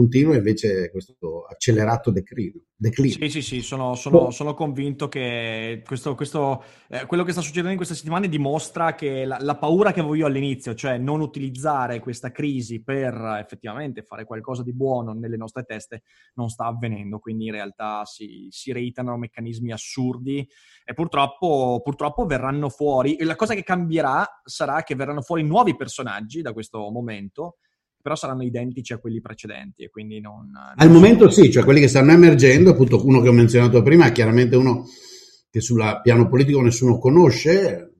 Continua 0.00 0.34
invece 0.34 0.90
questo 0.90 1.44
accelerato 1.46 2.10
declino. 2.10 2.58
declino. 2.74 3.16
Sì, 3.20 3.28
sì, 3.28 3.42
sì, 3.42 3.60
sono, 3.60 3.94
sono, 3.94 4.30
sono 4.30 4.54
convinto 4.54 5.08
che 5.08 5.82
questo, 5.84 6.14
questo, 6.14 6.64
eh, 6.88 7.04
quello 7.04 7.22
che 7.22 7.32
sta 7.32 7.42
succedendo 7.42 7.72
in 7.72 7.76
queste 7.76 7.94
settimane 7.94 8.26
dimostra 8.26 8.94
che 8.94 9.26
la, 9.26 9.36
la, 9.40 9.58
paura 9.58 9.92
che 9.92 10.00
avevo 10.00 10.14
io 10.14 10.24
all'inizio, 10.24 10.74
cioè 10.74 10.96
non 10.96 11.20
utilizzare 11.20 12.00
questa 12.00 12.32
crisi 12.32 12.82
per 12.82 13.14
effettivamente 13.42 14.02
fare 14.02 14.24
qualcosa 14.24 14.62
di 14.62 14.72
buono 14.72 15.12
nelle 15.12 15.36
nostre 15.36 15.64
teste, 15.64 16.02
non 16.36 16.48
sta 16.48 16.64
avvenendo. 16.64 17.18
Quindi 17.18 17.46
in 17.46 17.52
realtà 17.52 18.06
si, 18.06 18.46
si 18.48 18.72
reiterano 18.72 19.18
meccanismi 19.18 19.70
assurdi 19.70 20.48
e 20.82 20.94
purtroppo, 20.94 21.82
purtroppo 21.84 22.24
verranno 22.24 22.70
fuori. 22.70 23.18
La 23.20 23.36
cosa 23.36 23.52
che 23.52 23.62
cambierà 23.62 24.26
sarà 24.42 24.82
che 24.82 24.94
verranno 24.94 25.20
fuori 25.20 25.42
nuovi 25.42 25.76
personaggi 25.76 26.40
da 26.40 26.54
questo 26.54 26.88
momento 26.90 27.56
però 28.00 28.14
saranno 28.14 28.42
identici 28.42 28.92
a 28.92 28.98
quelli 28.98 29.20
precedenti 29.20 29.82
e 29.82 29.90
quindi 29.90 30.20
non... 30.20 30.50
non 30.50 30.74
Al 30.76 30.90
momento 30.90 31.30
sì, 31.30 31.50
cioè 31.50 31.64
quelli 31.64 31.80
che 31.80 31.88
stanno 31.88 32.12
emergendo, 32.12 32.70
appunto 32.70 33.04
uno 33.04 33.20
che 33.20 33.28
ho 33.28 33.32
menzionato 33.32 33.82
prima 33.82 34.06
è 34.06 34.12
chiaramente 34.12 34.56
uno 34.56 34.86
che 35.50 35.60
sul 35.60 36.00
piano 36.02 36.28
politico 36.28 36.60
nessuno 36.60 36.98
conosce, 36.98 37.92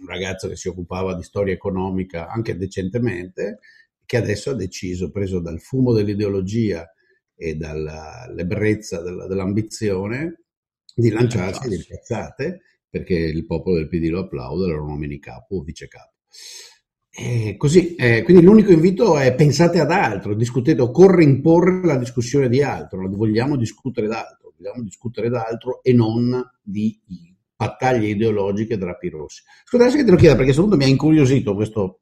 un 0.00 0.06
ragazzo 0.06 0.48
che 0.48 0.56
si 0.56 0.68
occupava 0.68 1.14
di 1.14 1.22
storia 1.22 1.54
economica 1.54 2.28
anche 2.28 2.56
decentemente, 2.56 3.58
che 4.04 4.16
adesso 4.16 4.50
ha 4.50 4.54
deciso, 4.54 5.10
preso 5.10 5.40
dal 5.40 5.60
fumo 5.60 5.92
dell'ideologia 5.92 6.86
e 7.34 7.54
dall'ebbrezza 7.54 9.00
dell'ambizione, 9.00 10.42
di 10.94 11.10
lanciarsi 11.10 11.68
delle 11.68 11.86
cazzate 11.86 12.60
perché 12.92 13.14
il 13.14 13.46
popolo 13.46 13.76
del 13.76 13.88
PD 13.88 14.10
lo 14.10 14.20
applaude, 14.20 14.66
lo 14.66 14.84
nomini 14.84 15.18
capo 15.18 15.56
o 15.56 15.62
vice 15.62 15.88
capo. 15.88 16.12
Eh, 17.14 17.56
così, 17.58 17.94
eh, 17.94 18.22
quindi 18.22 18.42
l'unico 18.42 18.72
invito 18.72 19.18
è 19.18 19.34
pensate 19.34 19.78
ad 19.78 19.90
altro, 19.90 20.34
discutete, 20.34 20.80
occorre 20.80 21.22
imporre 21.22 21.84
la 21.84 21.98
discussione 21.98 22.48
di 22.48 22.62
altro, 22.62 23.06
vogliamo 23.06 23.56
discutere 23.56 24.06
d'altro, 24.06 24.54
vogliamo 24.56 24.82
discutere 24.82 25.28
d'altro 25.28 25.82
e 25.82 25.92
non 25.92 26.42
di 26.62 26.98
battaglie 27.54 28.08
ideologiche 28.08 28.78
drapi 28.78 29.10
rossi. 29.10 29.42
Scusate 29.64 29.90
se 29.90 30.04
te 30.04 30.10
lo 30.10 30.16
chiedo 30.16 30.36
perché 30.36 30.50
a 30.50 30.54
questo 30.54 30.62
punto 30.62 30.76
mi 30.78 30.84
ha 30.84 30.88
incuriosito 30.88 31.54
questo, 31.54 32.00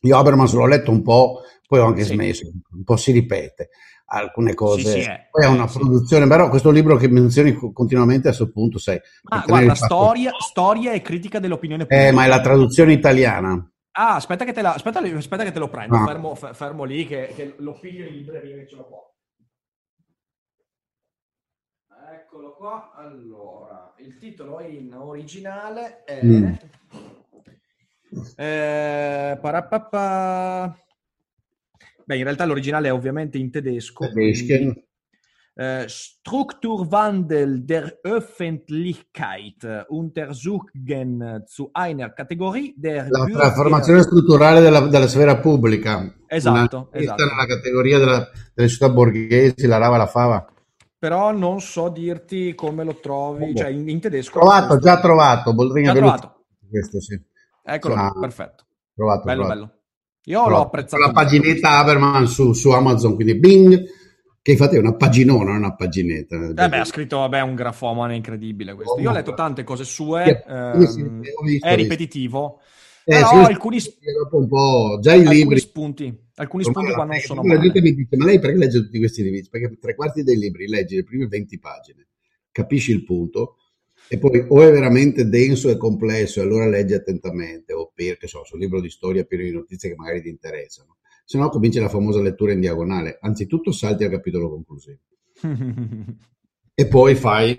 io 0.00 0.16
Habermas 0.16 0.52
l'ho 0.52 0.66
letto 0.66 0.90
un 0.90 1.02
po', 1.02 1.42
poi 1.68 1.78
ho 1.78 1.84
anche 1.84 2.04
sì. 2.04 2.14
smesso, 2.14 2.50
un 2.72 2.82
po' 2.82 2.96
si 2.96 3.12
ripete 3.12 3.68
alcune 4.06 4.54
cose. 4.54 4.82
Sì, 4.82 5.02
sì, 5.02 5.08
è. 5.08 5.28
Poi 5.30 5.44
è 5.44 5.48
una 5.48 5.66
produzione, 5.66 6.26
però 6.26 6.48
questo 6.48 6.70
libro 6.70 6.96
che 6.96 7.08
menzioni 7.08 7.54
continuamente 7.72 8.28
a 8.28 8.34
questo 8.34 8.50
punto, 8.50 8.78
sai. 8.78 8.98
Ah, 9.24 9.44
guarda, 9.46 9.74
storia, 9.74 10.32
storia, 10.38 10.92
e 10.92 11.02
critica 11.02 11.38
dell'opinione 11.38 11.84
pubblica. 11.84 12.08
Eh, 12.08 12.12
ma 12.12 12.24
è 12.24 12.28
la 12.28 12.40
traduzione 12.40 12.92
italiana. 12.92 13.70
Ah, 13.92 14.14
aspetta 14.14 14.44
che 14.44 14.52
te, 14.52 14.62
la, 14.62 14.74
aspetta, 14.74 15.00
aspetta 15.00 15.44
che 15.44 15.52
te 15.52 15.58
lo 15.58 15.68
prendo, 15.68 15.96
no. 15.96 16.06
fermo, 16.06 16.34
fermo, 16.34 16.84
lì 16.84 17.06
che, 17.06 17.32
che, 17.34 17.54
lo 17.58 17.78
piglio 17.78 18.06
in 18.06 18.14
libreria 18.14 18.56
che 18.56 18.68
ce 18.68 18.76
l'ho 18.76 18.86
qua. 18.86 19.12
Eccolo 22.12 22.54
qua. 22.54 22.92
Allora, 22.94 23.94
il 23.98 24.16
titolo 24.18 24.60
in 24.60 24.94
originale 24.94 26.04
è... 26.04 26.24
Mm. 26.24 26.54
Eh, 28.36 29.38
Beh, 32.04 32.16
in 32.16 32.22
realtà 32.22 32.46
l'originale 32.46 32.88
è 32.88 32.92
ovviamente 32.92 33.36
in 33.36 33.50
tedesco. 33.50 34.06
Tedesco. 34.06 34.46
Quindi... 34.46 34.87
Äh, 35.60 35.88
Strukturwandel 35.88 37.64
der 37.64 37.98
Öffentlichkeit 38.04 39.66
untersuchen 39.88 41.42
zu 41.48 41.70
einer 41.72 42.10
Categorie 42.10 42.74
der 42.76 43.08
La 43.10 43.24
trasformazione 43.24 44.02
strutturale 44.02 44.60
della, 44.60 44.82
della, 44.82 45.08
sfera 45.08 45.38
pubblica. 45.38 46.14
Esatto, 46.28 46.90
Una, 46.92 47.00
esatto. 47.00 47.24
nella 47.24 47.46
categoria 47.46 47.98
della, 47.98 48.30
delle 48.54 48.68
città 48.68 48.88
borghesi, 48.88 49.66
la 49.66 49.78
rava 49.78 49.96
la 49.96 50.06
fava. 50.06 50.46
Però 50.96 51.32
non 51.32 51.60
so 51.60 51.88
dirti 51.88 52.54
come 52.54 52.84
lo 52.84 53.00
trovi, 53.00 53.50
oh, 53.50 53.54
cioè 53.54 53.70
in, 53.70 53.88
in 53.88 53.98
tedesco. 53.98 54.38
Trovato, 54.38 54.66
questo. 54.68 54.84
già 54.86 55.00
trovato. 55.00 55.54
Già 55.82 55.92
trovato. 55.92 56.44
Questo 56.70 57.00
sì. 57.00 57.20
Eccolo, 57.64 57.94
ah, 57.96 58.14
perfetto. 58.16 58.64
Trovato, 58.94 59.24
bello, 59.24 59.42
trovato. 59.42 59.60
bello. 59.60 59.78
Io 60.22 60.38
trovato. 60.38 60.50
l'ho 60.50 60.66
apprezzato. 60.66 61.02
La 61.02 61.10
paginetta 61.10 61.78
Haberman 61.78 62.28
su, 62.28 62.52
su 62.52 62.70
Amazon, 62.70 63.16
quindi 63.16 63.34
Bing 63.34 64.06
che 64.48 64.54
infatti 64.54 64.76
è 64.76 64.78
una 64.78 64.94
paginona, 64.94 65.50
non 65.50 65.56
una 65.56 65.74
paginetta. 65.74 66.36
Eh 66.36 66.68
beh, 66.68 66.78
ha 66.78 66.84
scritto, 66.84 67.18
vabbè, 67.18 67.42
un 67.42 67.54
grafomane 67.54 68.16
incredibile 68.16 68.74
questo. 68.74 68.98
Io 68.98 69.10
ho 69.10 69.12
letto 69.12 69.34
tante 69.34 69.62
cose 69.62 69.84
sue, 69.84 70.42
ehm, 70.48 71.20
visto, 71.42 71.66
è 71.66 71.74
ripetitivo, 71.74 72.58
eh, 73.04 73.16
però 73.16 73.28
sì, 73.28 73.50
alcuni, 73.50 73.78
dopo 74.22 74.38
un 74.38 74.48
po', 74.48 74.98
già 75.02 75.12
i 75.12 75.18
alcuni 75.18 75.36
libri... 75.36 75.58
spunti, 75.58 76.18
alcuni 76.36 76.64
spunti 76.64 76.92
qua 76.92 77.04
non 77.04 77.18
sono 77.18 77.42
male. 77.42 77.70
mi 77.74 77.94
dice, 77.94 78.16
ma 78.16 78.24
lei 78.24 78.38
perché 78.38 78.56
legge 78.56 78.80
tutti 78.80 78.98
questi 78.98 79.22
libri? 79.22 79.46
Perché 79.50 79.78
tre 79.78 79.94
quarti 79.94 80.22
dei 80.22 80.38
libri 80.38 80.66
leggi 80.66 80.96
le 80.96 81.04
prime 81.04 81.26
20 81.26 81.58
pagine, 81.58 82.06
capisci 82.50 82.92
il 82.92 83.04
punto, 83.04 83.56
e 84.08 84.16
poi 84.16 84.46
o 84.48 84.62
è 84.62 84.72
veramente 84.72 85.28
denso 85.28 85.68
e 85.68 85.76
complesso 85.76 86.40
e 86.40 86.44
allora 86.44 86.66
leggi 86.66 86.94
attentamente, 86.94 87.74
o 87.74 87.92
perché 87.94 88.26
so, 88.26 88.44
su 88.44 88.54
un 88.54 88.60
libro 88.60 88.80
di 88.80 88.88
storia 88.88 89.24
pieno 89.24 89.44
di 89.44 89.52
notizie 89.52 89.90
che 89.90 89.94
magari 89.94 90.22
ti 90.22 90.30
interessano 90.30 90.96
se 91.28 91.36
no 91.36 91.50
cominci 91.50 91.78
la 91.78 91.90
famosa 91.90 92.22
lettura 92.22 92.52
in 92.52 92.60
diagonale. 92.60 93.18
Anzitutto 93.20 93.70
salti 93.70 94.02
al 94.02 94.10
capitolo 94.10 94.48
conclusivo. 94.48 95.00
e 96.74 96.86
poi 96.86 97.14
fai 97.14 97.54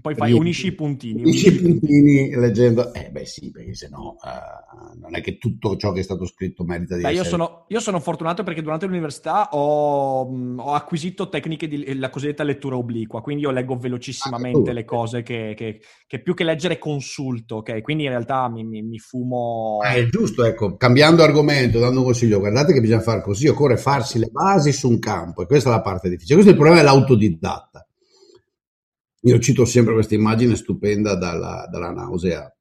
poi 0.00 0.14
fai 0.14 0.32
unisci 0.32 0.68
i 0.68 0.72
puntini. 0.72 1.20
Unisci 1.20 1.48
i 1.48 1.60
puntini 1.60 2.34
leggendo. 2.34 2.94
Eh 2.94 3.10
beh 3.10 3.26
sì, 3.26 3.50
perché 3.50 3.74
se 3.74 3.88
no 3.90 4.16
uh, 4.22 4.98
non 4.98 5.14
è 5.14 5.20
che 5.20 5.36
tutto 5.36 5.76
ciò 5.76 5.92
che 5.92 6.00
è 6.00 6.02
stato 6.02 6.24
scritto 6.24 6.64
merita 6.64 6.96
di 6.96 7.02
beh, 7.02 7.08
essere... 7.08 7.24
Io 7.24 7.30
sono, 7.30 7.64
io 7.68 7.80
sono 7.80 8.00
fortunato 8.00 8.42
perché 8.42 8.62
durante 8.62 8.86
l'università 8.86 9.50
ho, 9.50 10.22
ho 10.56 10.72
acquisito 10.72 11.28
tecniche 11.28 11.68
di 11.68 11.94
la 11.98 12.08
cosiddetta 12.08 12.42
lettura 12.42 12.76
obliqua, 12.76 13.20
quindi 13.20 13.42
io 13.42 13.50
leggo 13.50 13.76
velocissimamente 13.76 14.70
ah, 14.70 14.72
le 14.72 14.84
cose 14.86 15.22
che, 15.22 15.52
che, 15.54 15.80
che, 16.06 16.22
più 16.22 16.32
che 16.32 16.44
leggere 16.44 16.78
consulto, 16.78 17.56
ok? 17.56 17.82
Quindi 17.82 18.04
in 18.04 18.10
realtà 18.10 18.48
mi, 18.48 18.64
mi, 18.64 18.80
mi 18.80 18.98
fumo... 18.98 19.78
Ah, 19.82 19.92
è 19.92 20.06
giusto, 20.06 20.42
ecco, 20.44 20.76
cambiando 20.76 21.22
argomento, 21.22 21.78
dando 21.78 21.98
un 21.98 22.06
consiglio, 22.06 22.38
guardate 22.38 22.72
che 22.72 22.80
bisogna 22.80 23.02
fare 23.02 23.20
così, 23.20 23.46
occorre 23.46 23.76
farsi 23.76 24.18
le 24.18 24.30
basi 24.32 24.72
su 24.72 24.88
un 24.88 24.98
campo 24.98 25.42
e 25.42 25.46
questa 25.46 25.68
è 25.68 25.72
la 25.72 25.82
parte 25.82 26.08
difficile. 26.08 26.40
Questo 26.40 26.50
è 26.50 26.56
il 26.56 26.60
problema 26.60 26.82
dell'autodidatta 26.82 27.86
io 29.24 29.38
cito 29.38 29.64
sempre 29.64 29.94
questa 29.94 30.14
immagine 30.14 30.56
stupenda 30.56 31.14
dalla, 31.14 31.68
dalla 31.70 31.92
nausea 31.92 32.52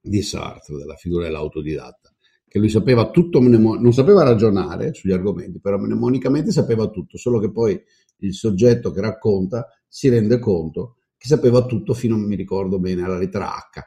di 0.00 0.22
Sartre, 0.22 0.76
della 0.76 0.96
figura 0.96 1.24
dell'autodidatta, 1.24 2.12
che 2.48 2.58
lui 2.58 2.68
sapeva 2.68 3.10
tutto, 3.10 3.38
non 3.40 3.92
sapeva 3.92 4.24
ragionare 4.24 4.92
sugli 4.92 5.12
argomenti, 5.12 5.60
però 5.60 5.78
mnemonicamente 5.78 6.50
sapeva 6.50 6.88
tutto, 6.88 7.16
solo 7.16 7.38
che 7.38 7.52
poi 7.52 7.80
il 8.18 8.34
soggetto 8.34 8.90
che 8.90 9.00
racconta 9.00 9.68
si 9.86 10.08
rende 10.08 10.38
conto 10.38 10.96
che 11.16 11.26
sapeva 11.26 11.66
tutto 11.66 11.92
fino, 11.92 12.16
mi 12.16 12.34
ricordo 12.34 12.78
bene, 12.78 13.02
alla 13.02 13.18
lettera 13.18 13.52
H. 13.54 13.80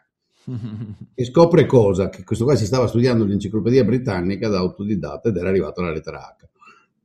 e 1.15 1.25
scopre 1.25 1.65
cosa? 1.65 2.09
Che 2.09 2.23
questo 2.23 2.45
qua 2.45 2.55
si 2.55 2.65
stava 2.65 2.85
studiando 2.85 3.25
l'enciclopedia 3.25 3.83
britannica 3.83 4.49
da 4.49 4.59
autodidatta 4.59 5.29
ed 5.29 5.37
era 5.37 5.49
arrivato 5.49 5.81
alla 5.81 5.91
lettera 5.91 6.19
H. 6.19 6.47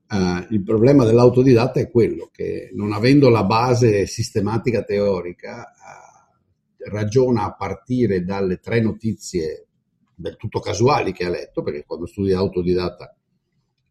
Uh, 0.08 0.46
il 0.54 0.62
problema 0.62 1.04
dell'autodidatta 1.04 1.80
è 1.80 1.90
quello 1.90 2.30
che 2.32 2.70
non 2.72 2.92
avendo 2.92 3.28
la 3.28 3.44
base 3.44 4.06
sistematica 4.06 4.82
teorica 4.82 5.70
uh, 5.74 6.88
ragiona 6.88 7.44
a 7.44 7.54
partire 7.54 8.24
dalle 8.24 8.58
tre 8.58 8.80
notizie 8.80 9.66
del 10.14 10.36
tutto 10.36 10.60
casuali 10.60 11.12
che 11.12 11.24
ha 11.24 11.30
letto, 11.30 11.62
perché 11.62 11.84
quando 11.84 12.06
studi 12.06 12.32
autodidatta 12.32 13.14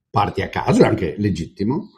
parti 0.09 0.41
a 0.41 0.49
caso, 0.49 0.83
è 0.83 0.87
anche 0.87 1.15
legittimo, 1.17 1.91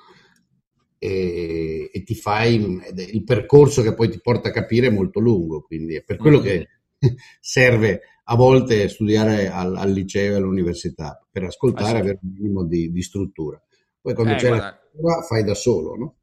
e, 0.98 1.90
e 1.92 2.04
ti 2.04 2.14
fai 2.14 2.56
il 2.56 3.24
percorso 3.24 3.82
che 3.82 3.94
poi 3.94 4.10
ti 4.10 4.20
porta 4.22 4.50
a 4.50 4.52
capire 4.52 4.88
è 4.88 4.92
molto 4.92 5.20
lungo, 5.20 5.62
quindi 5.62 5.96
è 5.96 6.04
per 6.04 6.18
quello 6.18 6.40
che 6.40 6.68
serve 7.40 8.02
a 8.26 8.36
volte 8.36 8.90
studiare 8.90 9.50
al, 9.50 9.76
al 9.76 9.92
liceo 9.92 10.34
e 10.34 10.36
all'università, 10.36 11.26
per 11.32 11.46
ascoltare 11.46 11.98
e 11.98 12.02
avere 12.02 12.20
un 12.22 12.32
minimo 12.32 12.66
di, 12.66 12.92
di 12.92 13.02
struttura. 13.02 13.60
Poi 14.02 14.14
quando 14.14 14.34
eh, 14.34 14.36
c'è 14.38 14.48
guarda, 14.48 14.66
la 14.66 14.80
cura 14.92 15.22
fai 15.22 15.44
da 15.44 15.54
solo, 15.54 15.96
no? 15.96 16.16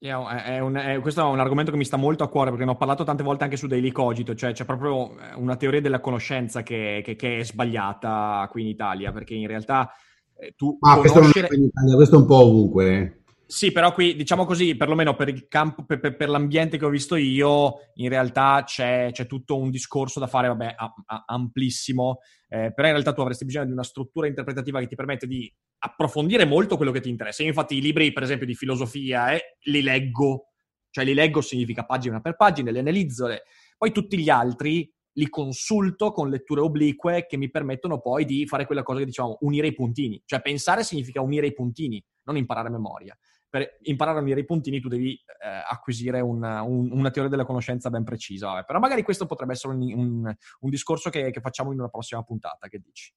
È 0.00 0.58
un, 0.60 0.76
è, 0.76 1.00
questo 1.00 1.22
è 1.22 1.24
un 1.24 1.40
argomento 1.40 1.72
che 1.72 1.76
mi 1.76 1.84
sta 1.84 1.96
molto 1.96 2.22
a 2.22 2.28
cuore 2.28 2.50
perché 2.50 2.64
ne 2.64 2.70
ho 2.70 2.76
parlato 2.76 3.02
tante 3.02 3.24
volte 3.24 3.44
anche 3.44 3.56
su 3.56 3.66
Daily 3.66 3.90
Cogito, 3.90 4.34
cioè 4.34 4.52
c'è 4.52 4.64
proprio 4.64 5.10
una 5.36 5.56
teoria 5.56 5.80
della 5.80 5.98
conoscenza 5.98 6.62
che, 6.62 7.02
che, 7.04 7.16
che 7.16 7.38
è 7.38 7.44
sbagliata 7.44 8.46
qui 8.50 8.62
in 8.62 8.68
Italia 8.68 9.10
perché 9.10 9.34
in 9.34 9.48
realtà 9.48 9.90
eh, 10.38 10.54
tu 10.56 10.76
Ma 10.80 10.92
ah, 10.92 10.96
conoscere... 10.98 11.20
questo, 11.20 11.40
non 11.40 11.50
è 11.50 11.54
in 11.56 11.64
Italia, 11.64 11.94
questo 11.96 12.14
è 12.14 12.18
un 12.18 12.26
po' 12.26 12.36
ovunque. 12.36 12.96
Eh. 12.96 13.17
Sì, 13.50 13.72
però 13.72 13.94
qui, 13.94 14.14
diciamo 14.14 14.44
così, 14.44 14.76
perlomeno 14.76 15.16
per 15.16 15.30
il 15.30 15.48
campo, 15.48 15.82
per, 15.86 16.00
per, 16.00 16.16
per 16.16 16.28
l'ambiente 16.28 16.76
che 16.76 16.84
ho 16.84 16.90
visto 16.90 17.16
io, 17.16 17.76
in 17.94 18.10
realtà 18.10 18.62
c'è, 18.66 19.08
c'è 19.10 19.26
tutto 19.26 19.56
un 19.56 19.70
discorso 19.70 20.20
da 20.20 20.26
fare, 20.26 20.48
vabbè, 20.48 20.74
a, 20.76 20.94
a, 21.06 21.24
amplissimo, 21.28 22.18
eh, 22.46 22.74
però 22.74 22.88
in 22.88 22.92
realtà 22.92 23.14
tu 23.14 23.22
avresti 23.22 23.46
bisogno 23.46 23.64
di 23.64 23.72
una 23.72 23.84
struttura 23.84 24.26
interpretativa 24.26 24.80
che 24.80 24.86
ti 24.86 24.94
permette 24.96 25.26
di 25.26 25.50
approfondire 25.78 26.44
molto 26.44 26.76
quello 26.76 26.92
che 26.92 27.00
ti 27.00 27.08
interessa. 27.08 27.40
Io 27.40 27.48
infatti 27.48 27.78
i 27.78 27.80
libri, 27.80 28.12
per 28.12 28.22
esempio, 28.22 28.44
di 28.44 28.54
filosofia, 28.54 29.32
eh, 29.32 29.56
li 29.62 29.80
leggo, 29.80 30.48
cioè 30.90 31.06
li 31.06 31.14
leggo 31.14 31.40
significa 31.40 31.86
pagina 31.86 32.20
per 32.20 32.36
pagina, 32.36 32.70
li 32.70 32.80
analizzo, 32.80 33.28
le... 33.28 33.44
poi 33.78 33.92
tutti 33.92 34.18
gli 34.18 34.28
altri 34.28 34.92
li 35.12 35.28
consulto 35.30 36.12
con 36.12 36.28
letture 36.28 36.60
oblique 36.60 37.24
che 37.26 37.38
mi 37.38 37.50
permettono 37.50 37.98
poi 37.98 38.26
di 38.26 38.46
fare 38.46 38.66
quella 38.66 38.82
cosa 38.82 38.98
che 38.98 39.06
diciamo 39.06 39.38
unire 39.40 39.68
i 39.68 39.74
puntini. 39.74 40.20
Cioè 40.26 40.42
pensare 40.42 40.84
significa 40.84 41.22
unire 41.22 41.46
i 41.46 41.54
puntini, 41.54 42.04
non 42.24 42.36
imparare 42.36 42.68
a 42.68 42.72
memoria 42.72 43.18
per 43.50 43.78
imparare 43.82 44.18
a 44.18 44.22
unire 44.22 44.40
i 44.40 44.44
puntini 44.44 44.80
tu 44.80 44.88
devi 44.88 45.12
eh, 45.12 45.48
acquisire 45.68 46.20
un, 46.20 46.42
un, 46.42 46.90
una 46.92 47.10
teoria 47.10 47.30
della 47.30 47.44
conoscenza 47.44 47.90
ben 47.90 48.04
precisa. 48.04 48.58
Eh. 48.58 48.64
Però 48.64 48.78
magari 48.78 49.02
questo 49.02 49.26
potrebbe 49.26 49.52
essere 49.52 49.74
un, 49.74 50.22
un 50.60 50.70
discorso 50.70 51.10
che, 51.10 51.30
che, 51.30 51.40
facciamo 51.40 51.72
in 51.72 51.78
una 51.78 51.88
prossima 51.88 52.22
puntata, 52.22 52.68
che 52.68 52.80
dici? 52.84 53.12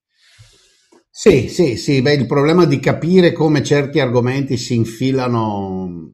Sì, 1.10 1.50
sì, 1.50 1.76
sì, 1.76 2.02
beh, 2.02 2.14
il 2.14 2.26
problema 2.26 2.66
di 2.66 2.80
capire 2.80 3.34
come 3.34 3.64
certi 3.64 4.00
argomenti 4.00 4.56
si 4.56 4.76
infilano, 4.76 6.14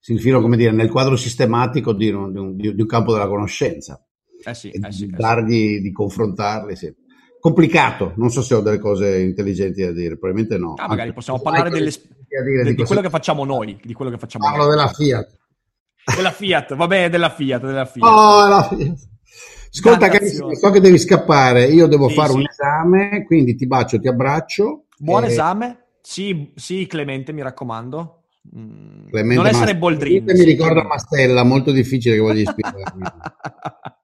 si 0.00 0.12
infilano 0.12 0.42
come 0.42 0.56
dire, 0.56 0.72
nel 0.72 0.90
quadro 0.90 1.16
sistematico 1.16 1.92
di 1.92 2.10
un, 2.10 2.56
di, 2.56 2.74
di 2.74 2.80
un 2.80 2.86
campo 2.86 3.12
della 3.12 3.28
conoscenza. 3.28 4.04
Eh 4.44 4.54
sì, 4.54 4.70
eh 4.70 4.90
sì, 4.90 5.06
di, 5.06 5.12
dargli, 5.12 5.54
eh 5.54 5.76
sì. 5.76 5.80
di 5.82 5.92
confrontarli, 5.92 6.74
sì 6.74 7.01
complicato. 7.42 8.12
Non 8.14 8.30
so 8.30 8.40
se 8.40 8.54
ho 8.54 8.60
delle 8.60 8.78
cose 8.78 9.18
intelligenti 9.18 9.82
da 9.82 9.90
dire, 9.90 10.16
probabilmente 10.16 10.58
no. 10.58 10.74
Ah, 10.76 10.86
magari 10.86 11.12
possiamo 11.12 11.40
parlare 11.40 11.70
delle, 11.70 11.90
dire, 11.90 12.62
di, 12.62 12.74
di 12.76 12.84
quello 12.84 13.00
che 13.00 13.10
facciamo 13.10 13.44
noi, 13.44 13.80
di 13.82 13.92
quello 13.92 14.12
che 14.12 14.18
facciamo 14.18 14.44
Parlo 14.44 14.66
noi. 14.66 14.76
della 14.76 14.86
Fiat. 14.86 15.38
Della 16.16 16.30
Fiat, 16.30 16.76
va 16.76 16.86
bene, 16.86 17.08
della 17.08 17.30
Fiat, 17.30 17.66
della 17.66 17.84
Fiat. 17.84 18.08
Oh, 18.08 18.46
la 18.46 18.62
Fiat. 18.62 19.10
Ascolta, 19.74 20.08
carissimo, 20.08 20.54
so 20.54 20.70
che 20.70 20.78
devi 20.78 20.98
scappare, 20.98 21.64
io 21.64 21.88
devo 21.88 22.08
sì, 22.08 22.14
fare 22.14 22.30
sì. 22.30 22.36
un 22.36 22.46
esame, 22.48 23.24
quindi 23.24 23.56
ti 23.56 23.66
bacio, 23.66 23.98
ti 23.98 24.06
abbraccio. 24.06 24.84
Buon 24.96 25.24
e... 25.24 25.26
esame. 25.26 25.86
Sì, 26.00 26.52
sì, 26.54 26.86
Clemente, 26.86 27.32
mi 27.32 27.42
raccomando. 27.42 28.22
Mm, 28.56 29.08
Clemente 29.08 29.34
non 29.34 29.46
essere 29.46 29.76
Boldrin. 29.76 30.24
Mi 30.26 30.44
ricorda 30.44 30.84
Mastella, 30.84 31.42
molto 31.42 31.72
difficile 31.72 32.14
che 32.14 32.20
voglio 32.20 32.42
ispirarmi. 32.42 33.02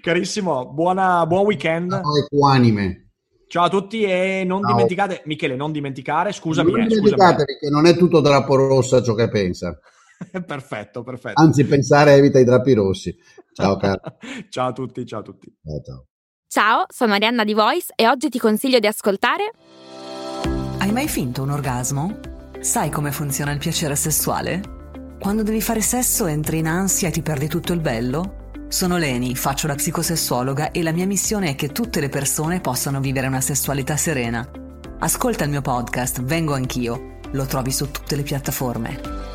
Carissimo, 0.00 0.72
buona, 0.72 1.26
buon 1.26 1.46
weekend. 1.46 2.00
Equanime. 2.24 3.10
Ciao 3.46 3.64
a 3.64 3.68
tutti 3.68 4.02
e 4.02 4.44
non 4.46 4.62
Ciao. 4.62 4.72
dimenticate, 4.72 5.22
Michele, 5.24 5.56
non 5.56 5.72
dimenticare, 5.72 6.32
scusami. 6.32 6.70
Non 6.70 6.82
eh, 6.82 6.86
dimenticate 6.86 7.44
che 7.58 7.68
non 7.68 7.86
è 7.86 7.96
tutto 7.96 8.20
drappo 8.20 8.54
rossa 8.54 9.02
ciò 9.02 9.14
che 9.14 9.28
pensa. 9.28 9.76
perfetto, 10.46 11.02
perfetto. 11.02 11.40
Anzi, 11.40 11.64
pensare 11.64 12.14
evita 12.14 12.38
i 12.38 12.44
drappi 12.44 12.74
rossi. 12.74 13.16
Ciao, 13.52 13.76
caro. 13.76 14.00
ciao 14.48 14.68
a 14.68 14.72
tutti, 14.72 15.04
ciao 15.04 15.20
a 15.20 15.22
tutti. 15.22 15.52
Ciao, 15.64 15.80
ciao. 15.82 16.06
Ciao, 16.46 16.84
sono 16.88 17.14
Arianna 17.14 17.44
di 17.44 17.54
Voice 17.54 17.92
e 17.94 18.08
oggi 18.08 18.28
ti 18.28 18.38
consiglio 18.38 18.78
di 18.78 18.86
ascoltare. 18.86 19.52
Hai 20.78 20.92
mai 20.92 21.08
finto 21.08 21.42
un 21.42 21.50
orgasmo? 21.50 22.18
Sai 22.60 22.90
come 22.90 23.12
funziona 23.12 23.52
il 23.52 23.58
piacere 23.58 23.96
sessuale? 23.96 24.78
Quando 25.18 25.42
devi 25.42 25.60
fare 25.60 25.80
sesso 25.80 26.26
entri 26.26 26.58
in 26.58 26.66
ansia 26.66 27.08
e 27.08 27.10
ti 27.10 27.22
perdi 27.22 27.46
tutto 27.46 27.72
il 27.72 27.80
bello? 27.80 28.39
Sono 28.70 28.98
Leni, 28.98 29.34
faccio 29.34 29.66
la 29.66 29.74
psicosessuologa 29.74 30.70
e 30.70 30.84
la 30.84 30.92
mia 30.92 31.04
missione 31.04 31.50
è 31.50 31.54
che 31.56 31.72
tutte 31.72 31.98
le 31.98 32.08
persone 32.08 32.60
possano 32.60 33.00
vivere 33.00 33.26
una 33.26 33.40
sessualità 33.40 33.96
serena. 33.96 34.48
Ascolta 35.00 35.42
il 35.42 35.50
mio 35.50 35.60
podcast 35.60 36.22
Vengo 36.22 36.54
anch'io, 36.54 37.18
lo 37.32 37.46
trovi 37.46 37.72
su 37.72 37.90
tutte 37.90 38.14
le 38.14 38.22
piattaforme. 38.22 39.29